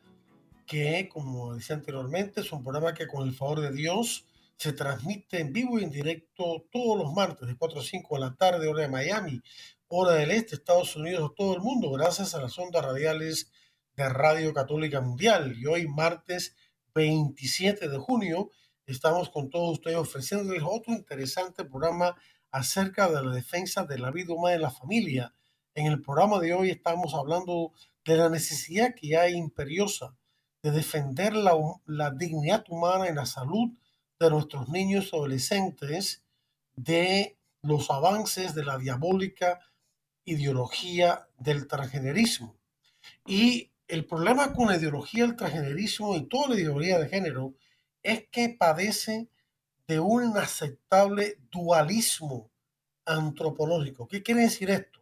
[0.66, 5.42] que, como decía anteriormente, es un programa que con el favor de Dios se transmite
[5.42, 8.68] en vivo y en directo todos los martes de 4 a 5 de la tarde,
[8.68, 9.42] hora de Miami,
[9.90, 13.52] hora del este, Estados Unidos, todo el mundo, gracias a las ondas radiales
[13.96, 15.56] de Radio Católica Mundial.
[15.58, 16.56] Y hoy, martes
[16.94, 18.52] 27 de junio,
[18.86, 22.16] estamos con todos ustedes ofreciéndoles otro interesante programa
[22.52, 25.34] acerca de la defensa de la vida humana y la familia.
[25.74, 27.72] En el programa de hoy estamos hablando
[28.04, 30.18] de la necesidad que hay imperiosa
[30.64, 31.54] de defender la,
[31.86, 33.70] la dignidad humana y la salud
[34.20, 36.26] de nuestros niños y adolescentes
[36.76, 39.60] de los avances de la diabólica
[40.28, 42.56] ideología del transgenerismo.
[43.26, 47.56] Y el problema con la ideología del transgenerismo y toda la ideología de género
[48.04, 49.30] es que padece
[49.88, 52.52] de un inaceptable dualismo
[53.06, 54.08] antropológico.
[54.08, 55.02] ¿Qué quiere decir esto?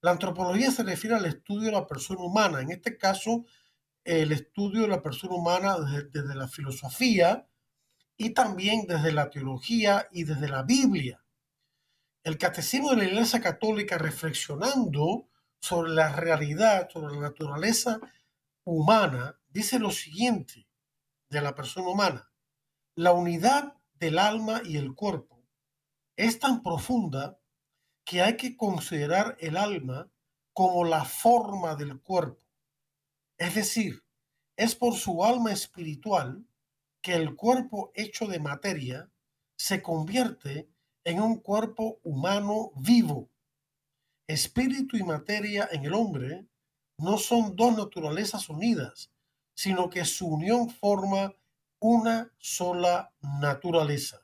[0.00, 3.44] La antropología se refiere al estudio de la persona humana, en este caso
[4.02, 7.46] el estudio de la persona humana desde, desde la filosofía
[8.16, 11.23] y también desde la teología y desde la Biblia
[12.24, 15.28] el catecismo de la Iglesia Católica reflexionando
[15.60, 18.00] sobre la realidad, sobre la naturaleza
[18.64, 20.66] humana, dice lo siguiente
[21.28, 22.32] de la persona humana.
[22.96, 25.44] La unidad del alma y el cuerpo
[26.16, 27.38] es tan profunda
[28.04, 30.10] que hay que considerar el alma
[30.54, 32.42] como la forma del cuerpo.
[33.36, 34.02] Es decir,
[34.56, 36.46] es por su alma espiritual
[37.02, 39.10] que el cuerpo hecho de materia
[39.56, 40.70] se convierte
[41.04, 43.30] en un cuerpo humano vivo.
[44.26, 46.46] Espíritu y materia en el hombre
[46.98, 49.10] no son dos naturalezas unidas,
[49.54, 51.34] sino que su unión forma
[51.78, 54.20] una sola naturaleza.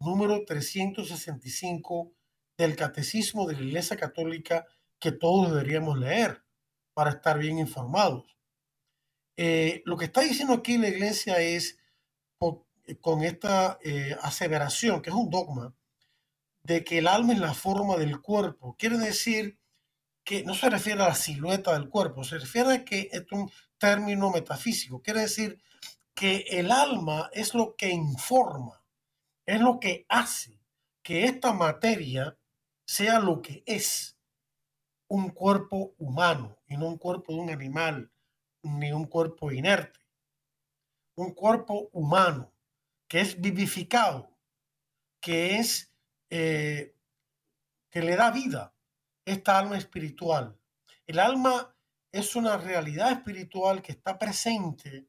[0.00, 2.12] Número 365
[2.56, 4.66] del Catecismo de la Iglesia Católica
[4.98, 6.42] que todos deberíamos leer
[6.94, 8.36] para estar bien informados.
[9.36, 11.78] Eh, lo que está diciendo aquí la Iglesia es,
[12.38, 15.74] con, esta eh, aseveración, que es un dogma,
[16.68, 18.76] de que el alma es la forma del cuerpo.
[18.78, 19.58] Quiere decir
[20.22, 23.50] que no se refiere a la silueta del cuerpo, se refiere a que es un
[23.78, 25.00] término metafísico.
[25.00, 25.62] Quiere decir
[26.14, 28.84] que el alma es lo que informa,
[29.46, 30.60] es lo que hace
[31.02, 32.36] que esta materia
[32.86, 34.18] sea lo que es
[35.08, 38.12] un cuerpo humano y no un cuerpo de un animal
[38.62, 40.00] ni un cuerpo inerte.
[41.16, 42.52] Un cuerpo humano
[43.08, 44.36] que es vivificado,
[45.22, 45.87] que es
[46.30, 46.94] eh,
[47.90, 48.74] que le da vida,
[49.24, 50.58] esta alma espiritual.
[51.06, 51.74] El alma
[52.12, 55.08] es una realidad espiritual que está presente,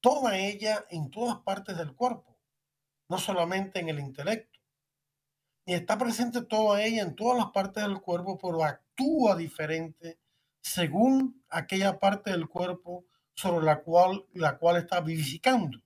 [0.00, 2.38] toda ella en todas partes del cuerpo,
[3.08, 4.60] no solamente en el intelecto.
[5.64, 10.20] Y está presente toda ella en todas las partes del cuerpo, pero actúa diferente
[10.60, 15.80] según aquella parte del cuerpo sobre la cual, la cual está vivificando,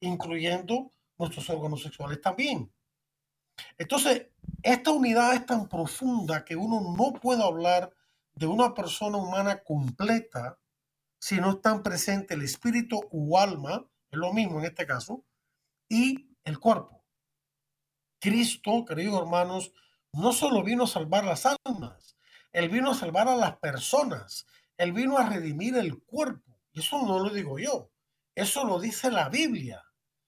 [0.00, 2.72] incluyendo nuestros órganos sexuales también.
[3.78, 4.28] Entonces,
[4.62, 7.92] esta unidad es tan profunda que uno no puede hablar
[8.34, 10.58] de una persona humana completa
[11.18, 15.24] si no están presentes el espíritu u alma, es lo mismo en este caso,
[15.88, 17.04] y el cuerpo.
[18.18, 19.72] Cristo, queridos hermanos,
[20.12, 22.16] no solo vino a salvar las almas,
[22.52, 24.46] Él vino a salvar a las personas,
[24.76, 26.60] Él vino a redimir el cuerpo.
[26.72, 27.90] Eso no lo digo yo,
[28.34, 29.84] eso lo dice la Biblia.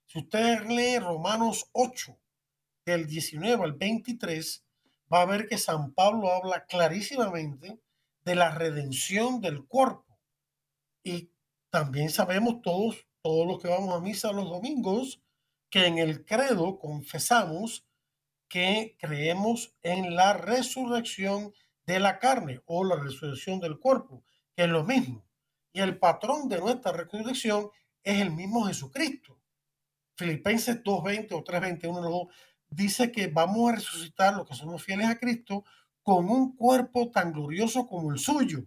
[0.06, 2.18] Si usted lee Romanos 8,
[2.84, 4.64] del 19 al 23,
[5.12, 7.80] va a ver que San Pablo habla clarísimamente
[8.24, 10.18] de la redención del cuerpo.
[11.02, 11.30] Y
[11.70, 15.20] también sabemos todos, todos los que vamos a misa los domingos,
[15.70, 17.86] que en el credo confesamos
[18.48, 21.52] que creemos en la resurrección
[21.86, 24.22] de la carne o la resurrección del cuerpo,
[24.54, 25.26] que es lo mismo.
[25.72, 27.70] Y el patrón de nuestra resurrección
[28.02, 29.40] es el mismo Jesucristo.
[30.16, 32.30] Filipenses 2.20 o 3.21
[32.74, 35.64] dice que vamos a resucitar los que somos fieles a Cristo
[36.02, 38.66] con un cuerpo tan glorioso como el suyo.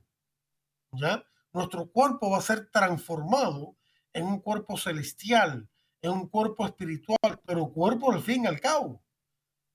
[0.94, 1.24] ¿Ya?
[1.52, 3.76] Nuestro cuerpo va a ser transformado
[4.14, 5.70] en un cuerpo celestial,
[6.02, 9.04] en un cuerpo espiritual, pero cuerpo al fin y al cabo.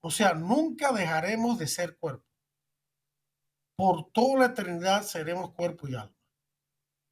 [0.00, 2.26] O sea, nunca dejaremos de ser cuerpo.
[3.76, 6.16] Por toda la eternidad seremos cuerpo y alma.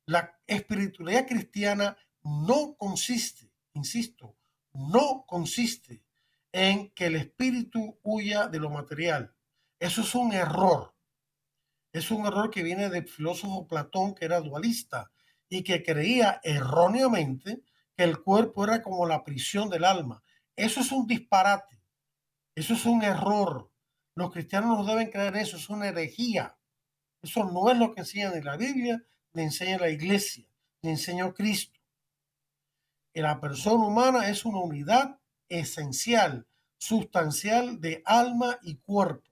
[0.07, 4.37] La espiritualidad cristiana no consiste, insisto,
[4.73, 6.03] no consiste
[6.53, 9.35] en que el espíritu huya de lo material.
[9.79, 10.95] Eso es un error.
[11.93, 15.11] Es un error que viene del filósofo Platón, que era dualista
[15.49, 17.63] y que creía erróneamente
[17.97, 20.23] que el cuerpo era como la prisión del alma.
[20.57, 21.83] Eso es un disparate.
[22.55, 23.71] Eso es un error.
[24.15, 25.57] Los cristianos no deben creer eso.
[25.57, 26.57] Es una herejía.
[27.23, 30.47] Eso no es lo que enseña ni la Biblia, ni enseña la iglesia,
[30.83, 31.79] ni enseña Cristo.
[33.13, 35.20] La persona humana es una unidad
[35.51, 36.47] esencial,
[36.79, 39.29] sustancial de alma y cuerpo.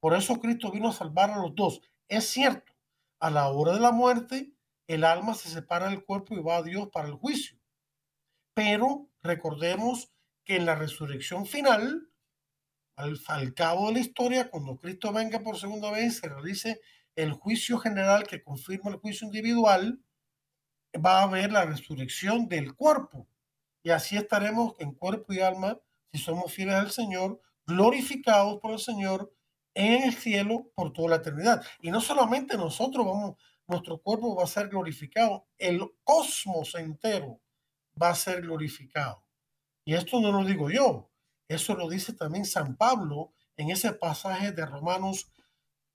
[0.00, 1.80] Por eso Cristo vino a salvar a los dos.
[2.08, 2.74] Es cierto,
[3.20, 4.52] a la hora de la muerte,
[4.86, 7.58] el alma se separa del cuerpo y va a Dios para el juicio.
[8.52, 10.12] Pero recordemos
[10.44, 12.10] que en la resurrección final,
[12.96, 16.80] al, al, cabo de la historia, cuando Cristo venga por segunda vez, se realice
[17.16, 20.04] el juicio general que confirma el juicio individual,
[20.94, 23.26] va a haber la resurrección del cuerpo.
[23.84, 25.78] Y así estaremos en cuerpo y alma,
[26.10, 29.32] si somos fieles al Señor, glorificados por el Señor
[29.74, 31.62] en el cielo por toda la eternidad.
[31.80, 37.40] Y no solamente nosotros vamos, nuestro cuerpo va a ser glorificado, el cosmos entero
[38.00, 39.22] va a ser glorificado.
[39.84, 41.10] Y esto no lo digo yo,
[41.46, 45.30] eso lo dice también San Pablo en ese pasaje de Romanos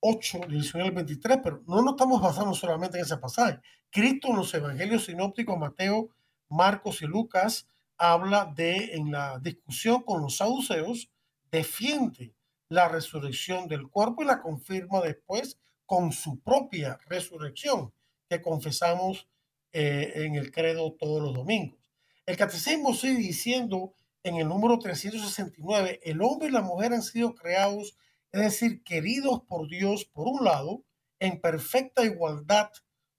[0.02, 3.60] 8, 19 al 23, pero no nos estamos basando solamente en ese pasaje.
[3.90, 6.10] Cristo en los evangelios sinópticos, Mateo,
[6.50, 7.68] Marcos y Lucas,
[8.00, 11.12] habla de, en la discusión con los saduceos,
[11.52, 12.34] defiende
[12.70, 17.94] la resurrección del cuerpo y la confirma después con su propia resurrección,
[18.30, 19.28] que confesamos
[19.74, 21.80] eh, en el credo todos los domingos.
[22.26, 23.94] El catecismo sigue diciendo
[24.24, 27.98] en el número 369, el hombre y la mujer han sido creados
[28.32, 30.84] es decir, queridos por Dios, por un lado,
[31.20, 32.70] en perfecta igualdad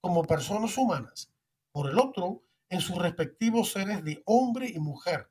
[0.01, 1.33] como personas humanas,
[1.73, 5.29] por el otro, en sus respectivos seres de hombre y mujer.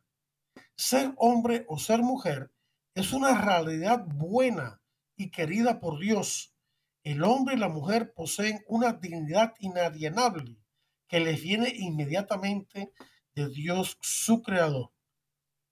[0.75, 2.51] Ser hombre o ser mujer
[2.93, 4.81] es una realidad buena
[5.15, 6.53] y querida por Dios.
[7.03, 10.57] El hombre y la mujer poseen una dignidad inalienable
[11.07, 12.93] que les viene inmediatamente
[13.33, 14.91] de Dios su creador.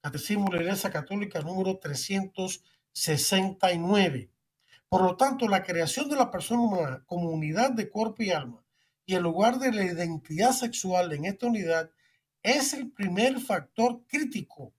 [0.02, 2.64] Catecismo de la Iglesia Católica número 300
[2.98, 4.32] 69.
[4.90, 8.66] Por lo tanto, la creación de la persona humana como unidad de cuerpo y alma
[9.08, 11.90] y el lugar de la identidad sexual en esta unidad
[12.44, 14.74] es el primer factor crítico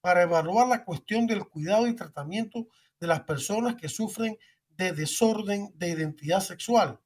[0.00, 2.68] para evaluar la cuestión del cuidado y tratamiento
[3.00, 4.38] de las personas que sufren
[4.76, 7.00] de desorden de identidad sexual.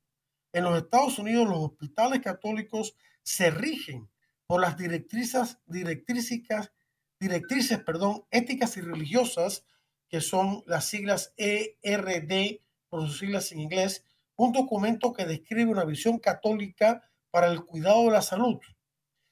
[0.53, 4.11] En los Estados Unidos, los hospitales católicos se rigen
[4.47, 6.71] por las directrices, directrices,
[7.19, 9.65] directrices perdón, éticas y religiosas
[10.11, 12.61] que son las siglas ERD,
[12.91, 14.05] por sus siglas en inglés,
[14.39, 18.59] un documento que describe una visión católica para el cuidado de la salud.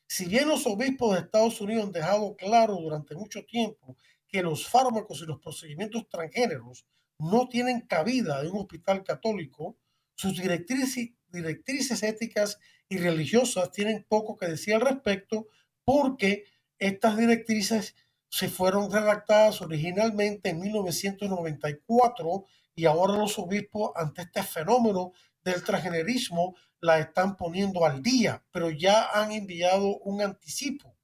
[0.09, 3.97] Si bien los obispos de Estados Unidos han dejado claro durante mucho tiempo
[4.29, 6.87] que los fármacos y los procedimientos transgéneros
[7.21, 9.77] no tienen cabida en un hospital católico,
[10.17, 15.47] sus directrices, directrices éticas y religiosas tienen poco que decir al respecto
[15.85, 16.45] porque
[16.79, 17.95] estas directrices
[18.29, 22.45] se fueron redactadas originalmente en 1994
[22.77, 25.13] y ahora los obispos ante este fenómeno
[25.43, 30.95] del transgenerismo la están poniendo al día, pero ya han enviado un anticipo.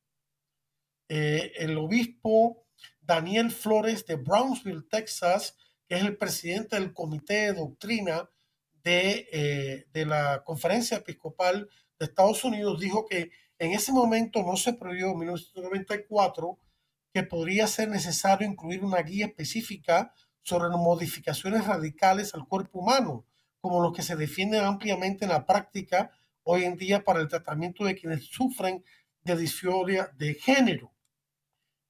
[1.09, 2.67] Eh, el obispo
[3.01, 5.57] Daniel Flores de Brownsville, Texas,
[5.89, 8.29] que es el presidente del Comité de Doctrina
[8.85, 14.57] de, eh, de la Conferencia Episcopal de Estados Unidos, dijo que en ese momento no
[14.57, 16.59] se prohibió en 1994
[17.15, 20.13] que podría ser necesario incluir una guía específica
[20.43, 23.25] sobre modificaciones radicales al cuerpo humano,
[23.61, 26.11] como los que se defienden ampliamente en la práctica
[26.43, 28.85] hoy en día para el tratamiento de quienes sufren
[29.23, 30.93] de disforia de género.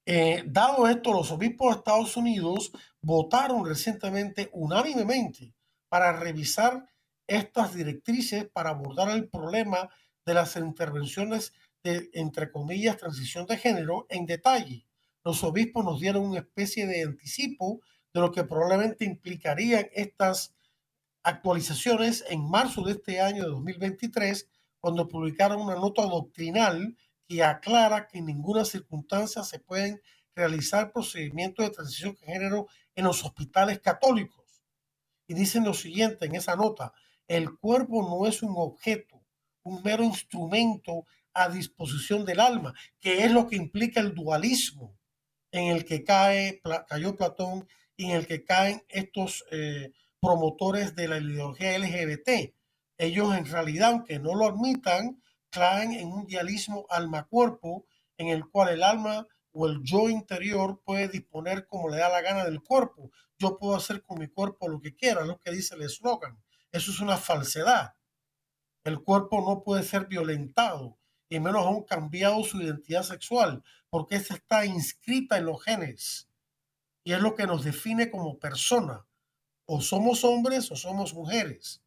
[0.05, 5.53] Eh, dado esto, los obispos de Estados Unidos votaron recientemente unánimemente
[5.89, 6.85] para revisar
[7.25, 9.89] estas directrices para abordar el problema
[10.25, 14.85] de las intervenciones de, entre comillas, transición de género en detalle.
[15.23, 17.81] Los obispos nos dieron una especie de anticipo
[18.13, 20.53] de lo que probablemente implicarían estas
[21.23, 24.49] actualizaciones en marzo de este año de 2023,
[24.79, 26.97] cuando publicaron una nota doctrinal
[27.27, 30.01] que aclara que en ninguna circunstancia se pueden
[30.35, 34.63] realizar procedimientos de transición de género en los hospitales católicos.
[35.27, 36.93] Y dicen lo siguiente en esa nota,
[37.27, 39.23] el cuerpo no es un objeto,
[39.63, 44.97] un mero instrumento a disposición del alma, que es lo que implica el dualismo
[45.51, 51.17] en el que cae, cayó Platón en el que caen estos eh, promotores de la
[51.17, 52.53] ideología LGBT.
[52.97, 57.85] Ellos en realidad, aunque no lo admitan, caen en un dualismo alma-cuerpo
[58.17, 62.21] en el cual el alma o el yo interior puede disponer como le da la
[62.21, 63.11] gana del cuerpo.
[63.37, 66.41] Yo puedo hacer con mi cuerpo lo que quiera, lo que dice el eslogan.
[66.71, 67.93] Eso es una falsedad.
[68.83, 70.97] El cuerpo no puede ser violentado
[71.29, 76.29] y menos aún cambiado su identidad sexual, porque esa está inscrita en los genes
[77.03, 79.05] y es lo que nos define como persona.
[79.65, 81.81] O somos hombres o somos mujeres.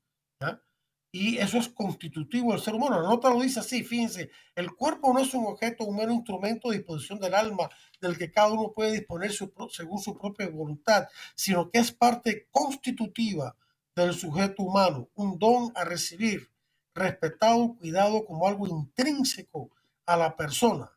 [1.13, 3.01] Y eso es constitutivo del ser humano.
[3.01, 6.69] La nota lo dice así, fíjense, el cuerpo no es un objeto, un mero instrumento
[6.69, 7.71] de disposición del alma,
[8.03, 13.57] del que cada uno puede disponer según su propia voluntad, sino que es parte constitutiva
[13.95, 16.51] del sujeto humano, un don a recibir,
[16.95, 19.71] respetado, cuidado como algo intrínseco
[20.05, 20.96] a la persona.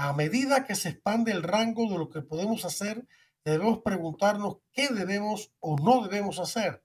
[0.00, 3.04] A medida que se expande el rango de lo que podemos hacer,
[3.44, 6.84] debemos preguntarnos qué debemos o no debemos hacer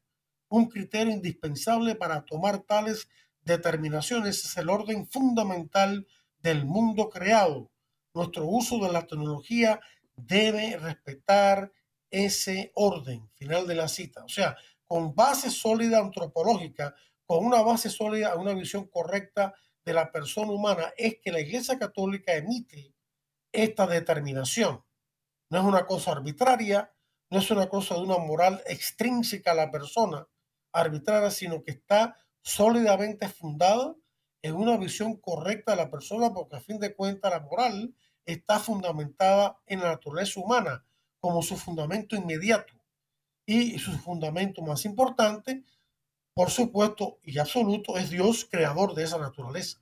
[0.50, 3.08] un criterio indispensable para tomar tales
[3.44, 6.08] determinaciones es el orden fundamental
[6.40, 7.70] del mundo creado.
[8.16, 9.80] Nuestro uso de la tecnología
[10.16, 11.72] debe respetar
[12.10, 13.30] ese orden.
[13.36, 14.24] Final de la cita.
[14.26, 16.96] O sea, con base sólida antropológica,
[17.28, 19.54] con una base sólida, una visión correcta
[19.86, 22.94] de la persona humana, es que la Iglesia Católica emite
[23.54, 24.84] esta determinación.
[25.50, 26.94] No es una cosa arbitraria,
[27.30, 30.28] no es una cosa de una moral extrínseca a la persona,
[30.72, 33.96] arbitraria, sino que está sólidamente fundada
[34.42, 37.96] en una visión correcta de la persona, porque a fin de cuentas la moral
[38.26, 40.86] está fundamentada en la naturaleza humana
[41.20, 42.74] como su fundamento inmediato
[43.46, 45.64] y su fundamento más importante,
[46.34, 49.80] por supuesto y absoluto, es Dios creador de esa naturaleza.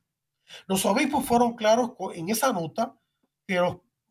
[0.68, 2.96] Los obispos fueron claros en esa nota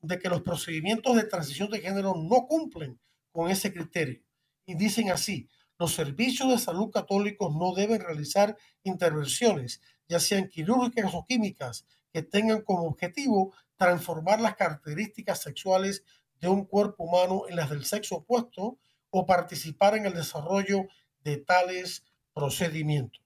[0.03, 2.99] de que los procedimientos de transición de género no cumplen
[3.33, 4.23] con ese criterio.
[4.67, 11.13] Y dicen así, los servicios de salud católicos no deben realizar intervenciones, ya sean quirúrgicas
[11.15, 16.05] o químicas, que tengan como objetivo transformar las características sexuales
[16.41, 18.79] de un cuerpo humano en las del sexo opuesto
[19.11, 20.87] o participar en el desarrollo
[21.23, 23.23] de tales procedimientos.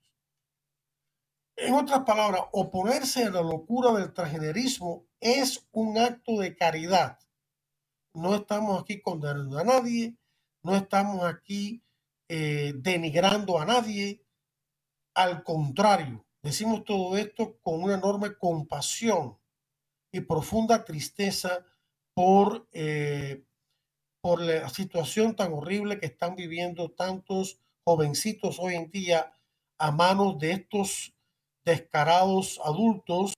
[1.57, 7.19] En otras palabras, oponerse a la locura del transgenerismo es un acto de caridad.
[8.13, 10.17] No estamos aquí condenando a nadie,
[10.63, 11.85] no estamos aquí
[12.29, 14.25] eh, denigrando a nadie.
[15.15, 19.39] Al contrario, decimos todo esto con una enorme compasión
[20.13, 21.65] y profunda tristeza
[22.15, 23.45] por, eh,
[24.21, 29.33] por la situación tan horrible que están viviendo tantos jovencitos hoy en día
[29.79, 31.14] a manos de estos
[31.65, 33.35] descarados adultos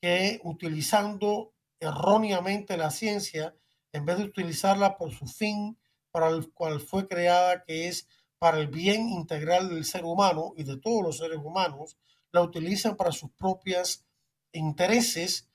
[0.00, 3.54] que utilizando erróneamente la ciencia,
[3.92, 5.78] en vez de utilizarla por su fin
[6.10, 10.64] para el cual fue creada, que es para el bien integral del ser humano y
[10.64, 11.96] de todos los seres humanos,
[12.32, 14.04] la utilizan para sus propios
[14.52, 15.48] intereses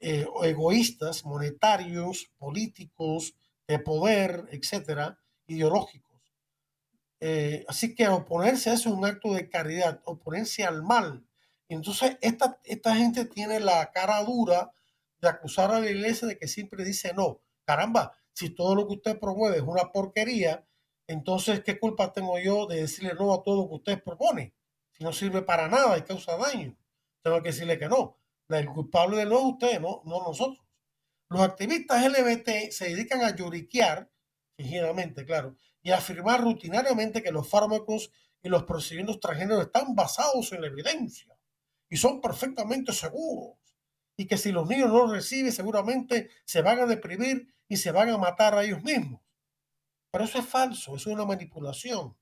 [0.00, 3.34] eh, egoístas, monetarios, políticos,
[3.66, 6.06] de poder, etcétera, ideológicos.
[7.20, 11.25] Eh, así que oponerse es un acto de caridad, oponerse al mal.
[11.68, 14.72] Entonces esta, esta gente tiene la cara dura
[15.20, 17.40] de acusar a la iglesia de que siempre dice no.
[17.64, 20.64] Caramba, si todo lo que usted promueve es una porquería,
[21.08, 24.54] entonces, ¿qué culpa tengo yo de decirle no a todo lo que usted propone?
[24.92, 26.76] Si no sirve para nada y causa daño,
[27.22, 28.18] tengo que decirle que no.
[28.48, 30.64] El culpable de no es usted, no, no nosotros.
[31.28, 34.10] Los activistas LGBT se dedican a lloriquear,
[34.56, 38.10] fingidamente, claro, y a afirmar rutinariamente que los fármacos
[38.42, 41.35] y los procedimientos transgéneros están basados en la evidencia
[41.88, 43.58] y son perfectamente seguros.
[44.16, 48.08] Y que si los niños no reciben, seguramente se van a deprimir y se van
[48.08, 49.20] a matar a ellos mismos.
[50.10, 52.16] Pero eso es falso, eso es una manipulación.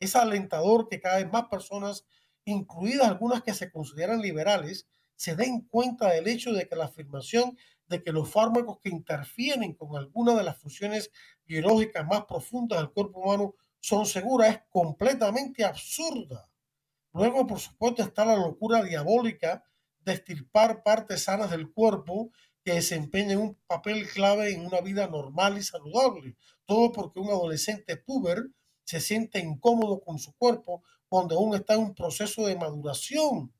[0.00, 2.06] Es alentador que cada vez más personas,
[2.44, 4.86] incluidas algunas que se consideran liberales,
[5.16, 7.56] se den cuenta del hecho de que la afirmación
[7.88, 11.10] de que los fármacos que interfieren con alguna de las funciones
[11.44, 16.48] biológicas más profundas del cuerpo humano son seguras es completamente absurda.
[17.16, 19.64] Luego, por supuesto, está la locura diabólica
[20.00, 22.30] de estirpar partes sanas del cuerpo
[22.62, 26.36] que desempeñan un papel clave en una vida normal y saludable.
[26.66, 28.50] Todo porque un adolescente puber
[28.84, 33.50] se siente incómodo con su cuerpo cuando aún está en un proceso de maduración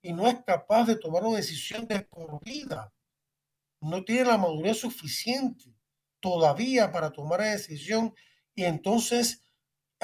[0.00, 2.94] y no es capaz de tomar una decisión de por vida.
[3.82, 5.76] No tiene la madurez suficiente
[6.20, 8.14] todavía para tomar la decisión
[8.54, 9.42] y entonces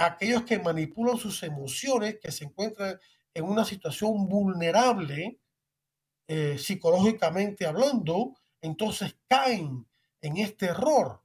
[0.00, 2.98] aquellos que manipulan sus emociones, que se encuentran
[3.34, 5.40] en una situación vulnerable,
[6.26, 9.86] eh, psicológicamente hablando, entonces caen
[10.20, 11.22] en este error.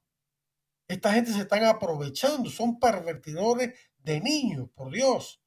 [0.87, 5.41] Esta gente se están aprovechando, son pervertidores de niños, por Dios.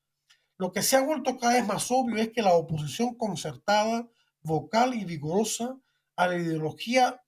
[0.57, 4.09] Lo que se ha vuelto cada vez más obvio es que la oposición concertada,
[4.43, 5.79] vocal y vigorosa
[6.16, 7.22] a la ideología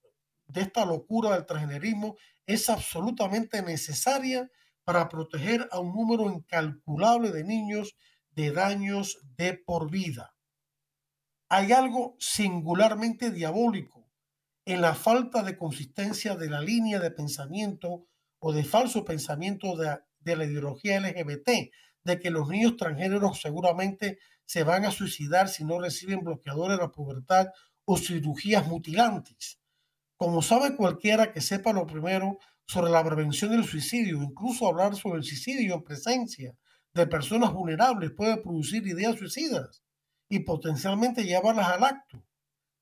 [0.46, 4.51] de esta locura del transgenerismo es absolutamente necesaria
[4.91, 7.95] para proteger a un número incalculable de niños
[8.32, 10.34] de daños de por vida.
[11.49, 14.11] Hay algo singularmente diabólico
[14.64, 18.09] en la falta de consistencia de la línea de pensamiento
[18.41, 21.70] o de falso pensamiento de, de la ideología LGBT,
[22.03, 26.82] de que los niños transgéneros seguramente se van a suicidar si no reciben bloqueadores de
[26.82, 27.47] la pubertad
[27.84, 29.61] o cirugías mutilantes.
[30.16, 35.18] Como sabe cualquiera que sepa lo primero sobre la prevención del suicidio, incluso hablar sobre
[35.18, 36.56] el suicidio en presencia
[36.94, 39.82] de personas vulnerables puede producir ideas suicidas
[40.28, 42.24] y potencialmente llevarlas al acto.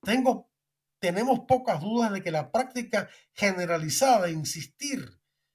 [0.02, 0.50] Tengo,
[0.98, 5.08] tenemos pocas dudas de que la práctica generalizada de insistir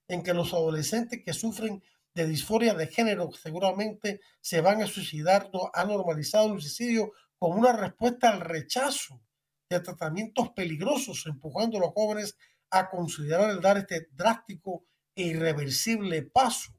[0.07, 1.83] en que los adolescentes que sufren
[2.15, 7.73] de disforia de género seguramente se van a suicidar, ha normalizado el suicidio como una
[7.73, 9.21] respuesta al rechazo
[9.69, 12.35] de tratamientos peligrosos, empujando a los jóvenes
[12.73, 16.73] a considerar el dar este drástico e irreversible paso.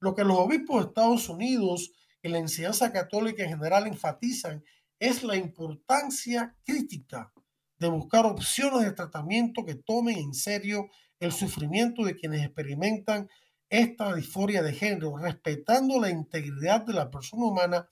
[0.00, 1.92] Lo que los obispos de Estados Unidos
[2.22, 4.64] y la enseñanza católica en general enfatizan
[5.00, 7.32] es la importancia crítica
[7.78, 10.88] de buscar opciones de tratamiento que tomen en serio
[11.18, 13.28] el sufrimiento de quienes experimentan
[13.68, 17.88] esta disforia de género, respetando la integridad de la persona humana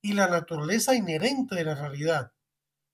[0.00, 2.32] y la naturaleza inherente de la realidad.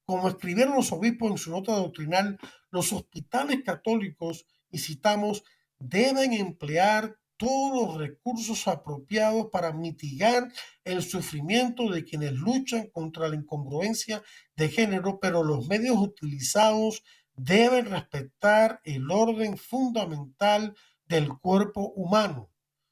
[0.04, 2.38] Como escribieron los obispos en su nota doctrinal,
[2.70, 5.44] los hospitales católicos, y citamos,
[5.78, 10.52] deben emplear todos los recursos apropiados para mitigar
[10.84, 14.22] el sufrimiento de quienes luchan contra la incongruencia
[14.56, 17.02] de género, pero los medios utilizados
[17.34, 22.50] deben respetar el orden fundamental del cuerpo humano.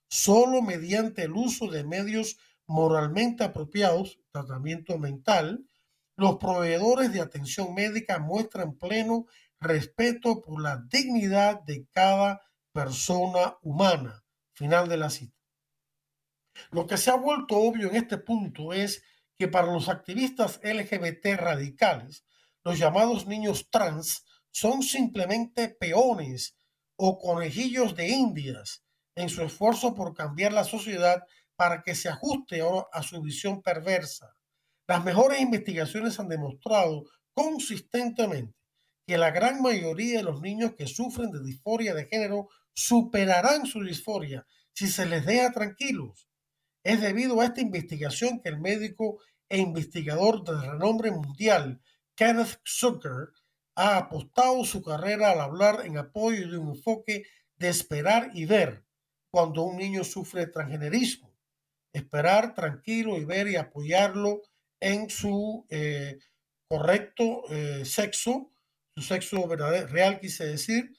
[0.08, 5.66] Solo mediante el uso de medios moralmente apropiados, tratamiento mental,
[6.16, 9.26] los proveedores de atención médica muestran pleno
[9.60, 12.40] respeto por la dignidad de cada
[12.72, 14.24] persona humana.
[14.54, 15.36] Final de la cita.
[16.70, 19.02] Lo que se ha vuelto obvio en este punto es
[19.36, 22.24] que para los activistas LGBT radicales,
[22.64, 26.56] los llamados niños trans son simplemente peones
[26.96, 28.84] o conejillos de indias
[29.14, 31.22] en su esfuerzo por cambiar la sociedad
[31.54, 34.34] para que se ajuste a su visión perversa.
[34.88, 38.57] Las mejores investigaciones han demostrado consistentemente
[39.08, 43.82] que la gran mayoría de los niños que sufren de disforia de género superarán su
[43.82, 46.28] disforia si se les deja tranquilos.
[46.84, 51.80] Es debido a esta investigación que el médico e investigador de renombre mundial
[52.14, 53.30] Kenneth Zucker
[53.76, 57.24] ha apostado su carrera al hablar en apoyo de un enfoque
[57.56, 58.84] de esperar y ver
[59.30, 61.34] cuando un niño sufre transgenerismo.
[61.94, 64.42] Esperar tranquilo y ver y apoyarlo
[64.80, 66.18] en su eh,
[66.68, 68.52] correcto eh, sexo,
[68.98, 70.92] su sexo verdadero, real quise decir,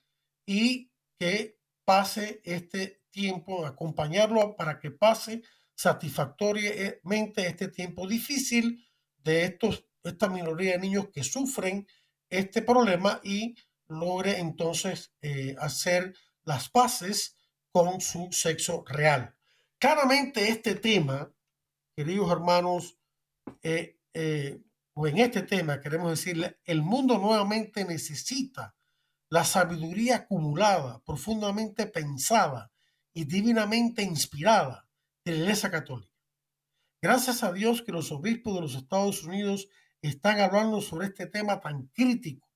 [0.45, 0.89] y
[1.19, 5.41] que pase este tiempo, acompañarlo para que pase
[5.75, 8.87] satisfactoriamente este tiempo difícil
[9.17, 11.85] de estos, esta minoría de niños que sufren
[12.29, 13.55] este problema y
[13.89, 17.35] logre entonces eh, hacer las paces
[17.71, 19.35] con su sexo real.
[19.77, 21.33] Claramente este tema,
[21.95, 22.97] queridos hermanos,
[23.61, 24.61] eh, eh,
[25.07, 28.75] en este tema queremos decirle, el mundo nuevamente necesita
[29.29, 32.71] la sabiduría acumulada, profundamente pensada
[33.13, 34.87] y divinamente inspirada
[35.23, 36.13] de la Iglesia Católica.
[37.01, 39.69] Gracias a Dios que los obispos de los Estados Unidos
[40.01, 42.49] están hablando sobre este tema tan crítico.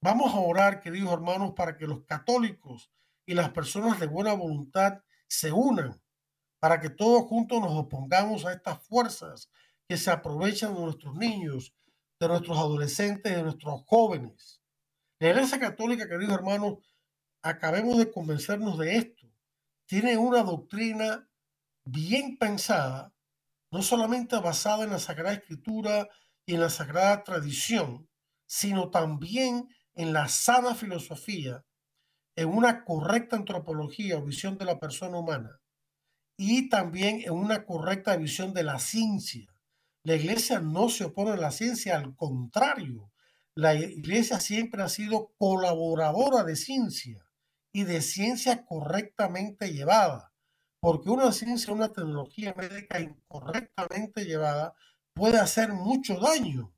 [0.00, 2.90] Vamos a orar, queridos hermanos, para que los católicos
[3.26, 6.00] y las personas de buena voluntad se unan,
[6.60, 9.50] para que todos juntos nos opongamos a estas fuerzas
[9.92, 11.74] que se aprovechan de nuestros niños,
[12.18, 14.62] de nuestros adolescentes, de nuestros jóvenes.
[15.18, 16.78] La Iglesia Católica, queridos hermanos,
[17.42, 19.26] acabemos de convencernos de esto.
[19.84, 21.28] Tiene una doctrina
[21.84, 23.12] bien pensada
[23.70, 26.08] no solamente basada en la Sagrada Escritura
[26.46, 28.08] y en la Sagrada Tradición,
[28.46, 31.66] sino también en la sana filosofía,
[32.34, 35.60] en una correcta antropología o visión de la persona humana
[36.38, 39.51] y también en una correcta visión de la ciencia.
[40.04, 43.12] La iglesia no se opone a la ciencia, al contrario,
[43.54, 47.24] la iglesia siempre ha sido colaboradora de ciencia
[47.72, 50.32] y de ciencia correctamente llevada,
[50.80, 54.74] porque una ciencia, una tecnología médica incorrectamente llevada
[55.14, 56.74] puede hacer mucho daño.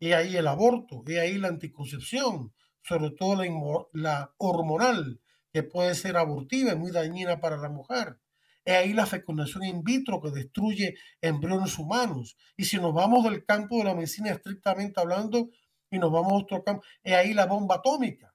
[0.00, 2.52] Y ahí el aborto, y ahí la anticoncepción,
[2.82, 3.46] sobre todo la,
[3.92, 5.20] la hormonal,
[5.52, 8.18] que puede ser abortiva y muy dañina para la mujer.
[8.64, 12.36] Es ahí la fecundación in vitro que destruye embriones humanos.
[12.56, 15.50] Y si nos vamos del campo de la medicina estrictamente hablando
[15.90, 18.34] y nos vamos a otro campo, es ahí la bomba atómica.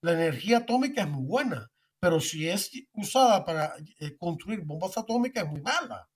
[0.00, 5.44] La energía atómica es muy buena, pero si es usada para eh, construir bombas atómicas
[5.44, 6.08] es muy mala.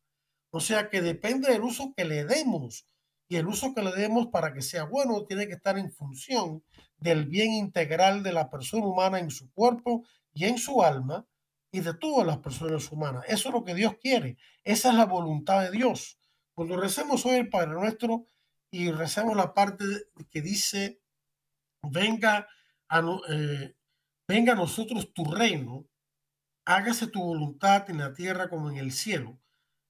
[0.50, 2.86] O sea que depende del uso que le demos.
[3.28, 6.62] Y el uso que le demos para que sea bueno tiene que estar en función
[6.98, 11.26] del bien integral de la persona humana en su cuerpo y en su alma
[11.72, 13.24] y de todas las personas humanas.
[13.26, 14.36] Eso es lo que Dios quiere.
[14.62, 16.18] Esa es la voluntad de Dios.
[16.54, 18.26] Cuando recemos hoy el Padre Nuestro
[18.70, 19.84] y recemos la parte
[20.30, 21.00] que dice,
[21.82, 22.46] venga
[22.88, 23.74] a, eh,
[24.28, 25.86] venga a nosotros tu reino,
[26.66, 29.40] hágase tu voluntad en la tierra como en el cielo.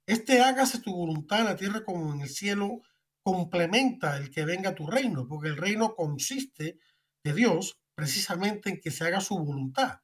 [0.07, 2.81] Este hágase tu voluntad en la tierra como en el cielo
[3.25, 6.79] complementa el que venga tu reino, porque el reino consiste
[7.25, 10.01] de Dios precisamente en que se haga su voluntad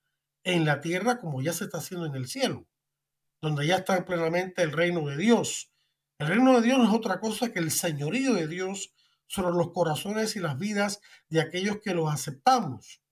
[0.49, 2.66] en la tierra como ya se está haciendo en el cielo,
[3.42, 5.70] donde ya está plenamente el reino de Dios.
[6.18, 8.94] El reino de Dios es otra cosa que el señorío de Dios
[9.26, 13.03] sobre los corazones y las vidas de aquellos que los aceptamos.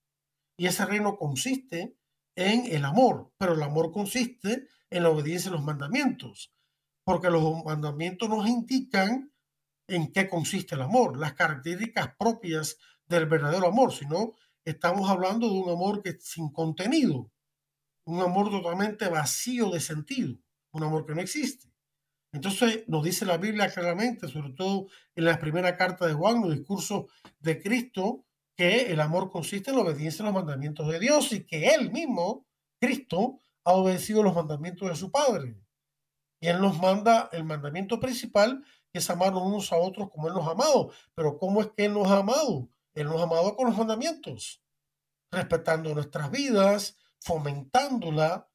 [0.57, 1.95] Y ese reino consiste
[2.35, 6.51] en el amor, pero el amor consiste en la obediencia a los mandamientos,
[7.03, 9.31] porque los mandamientos nos indican
[9.87, 14.33] en qué consiste el amor, las características propias del verdadero amor, sino
[14.69, 17.31] estamos hablando de un amor que sin contenido,
[18.05, 20.35] un amor totalmente vacío de sentido,
[20.71, 21.71] un amor que no existe.
[22.33, 26.51] Entonces nos dice la Biblia claramente, sobre todo en la primera carta de Juan, los
[26.51, 27.05] discursos
[27.39, 28.25] de Cristo,
[28.57, 31.91] que el amor consiste en la obediencia a los mandamientos de Dios y que Él
[31.91, 32.45] mismo,
[32.81, 35.55] Cristo, ha obedecido los mandamientos de su Padre.
[36.41, 40.33] Y Él nos manda el mandamiento principal, que es amarnos unos a otros como Él
[40.33, 40.91] nos ha amado.
[41.15, 42.69] Pero ¿cómo es que Él nos ha amado?
[42.97, 44.63] Él nos amado con los mandamientos,
[45.31, 48.49] respetando nuestras vidas, fomentándola,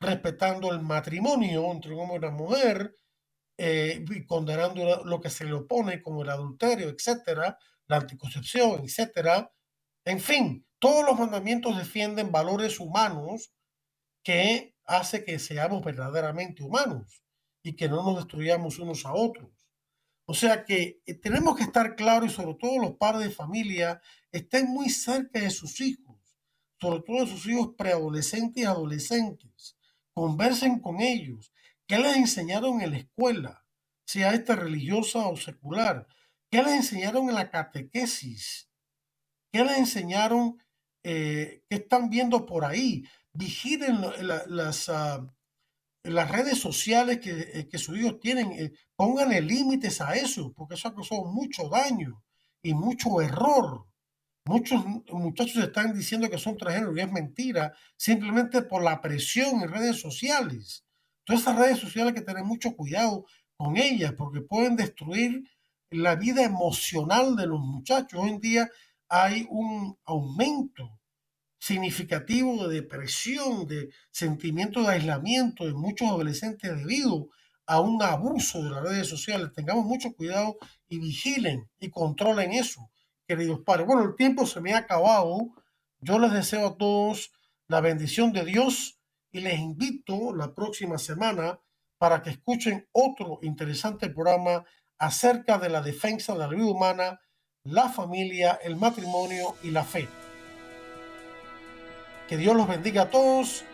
[0.00, 2.96] respetando el matrimonio entre un hombre y una mujer,
[3.56, 9.52] eh, y condenando lo que se le opone como el adulterio, etcétera, la anticoncepción, etcétera.
[10.04, 13.52] En fin, todos los mandamientos defienden valores humanos
[14.24, 17.22] que hace que seamos verdaderamente humanos
[17.62, 19.53] y que no nos destruyamos unos a otros.
[20.26, 24.00] O sea que eh, tenemos que estar claros y sobre todo los padres de familia
[24.32, 26.16] estén muy cerca de sus hijos,
[26.80, 29.76] sobre todo de sus hijos preadolescentes y adolescentes.
[30.14, 31.52] Conversen con ellos.
[31.86, 33.66] ¿Qué les enseñaron en la escuela?
[34.06, 36.06] Sea esta religiosa o secular.
[36.50, 38.70] ¿Qué les enseñaron en la catequesis?
[39.52, 40.58] ¿Qué les enseñaron?
[41.02, 43.04] Eh, ¿Qué están viendo por ahí?
[43.32, 44.00] Vigilen
[44.48, 45.26] las, ah,
[46.04, 48.72] las redes sociales que, eh, que sus hijos tienen, eh,
[49.40, 52.22] límites a eso, porque eso ha causado mucho daño
[52.62, 53.86] y mucho error.
[54.46, 59.70] Muchos muchachos están diciendo que son transgénero y es mentira, simplemente por la presión en
[59.70, 60.84] redes sociales.
[61.24, 63.24] Todas esas redes sociales hay que tener mucho cuidado
[63.56, 65.48] con ellas, porque pueden destruir
[65.90, 68.20] la vida emocional de los muchachos.
[68.20, 68.68] Hoy en día
[69.08, 71.00] hay un aumento
[71.64, 77.30] significativo de depresión, de sentimiento de aislamiento de muchos adolescentes debido
[77.64, 79.50] a un abuso de las redes sociales.
[79.54, 80.58] Tengamos mucho cuidado
[80.88, 82.90] y vigilen y controlen eso,
[83.26, 83.86] queridos padres.
[83.86, 85.54] Bueno, el tiempo se me ha acabado.
[86.00, 87.32] Yo les deseo a todos
[87.66, 89.00] la bendición de Dios
[89.32, 91.60] y les invito la próxima semana
[91.96, 94.66] para que escuchen otro interesante programa
[94.98, 97.20] acerca de la defensa de la vida humana,
[97.62, 100.10] la familia, el matrimonio y la fe.
[102.28, 103.64] Que Dios los bendiga a todos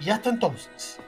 [0.00, 0.98] y hasta entonces.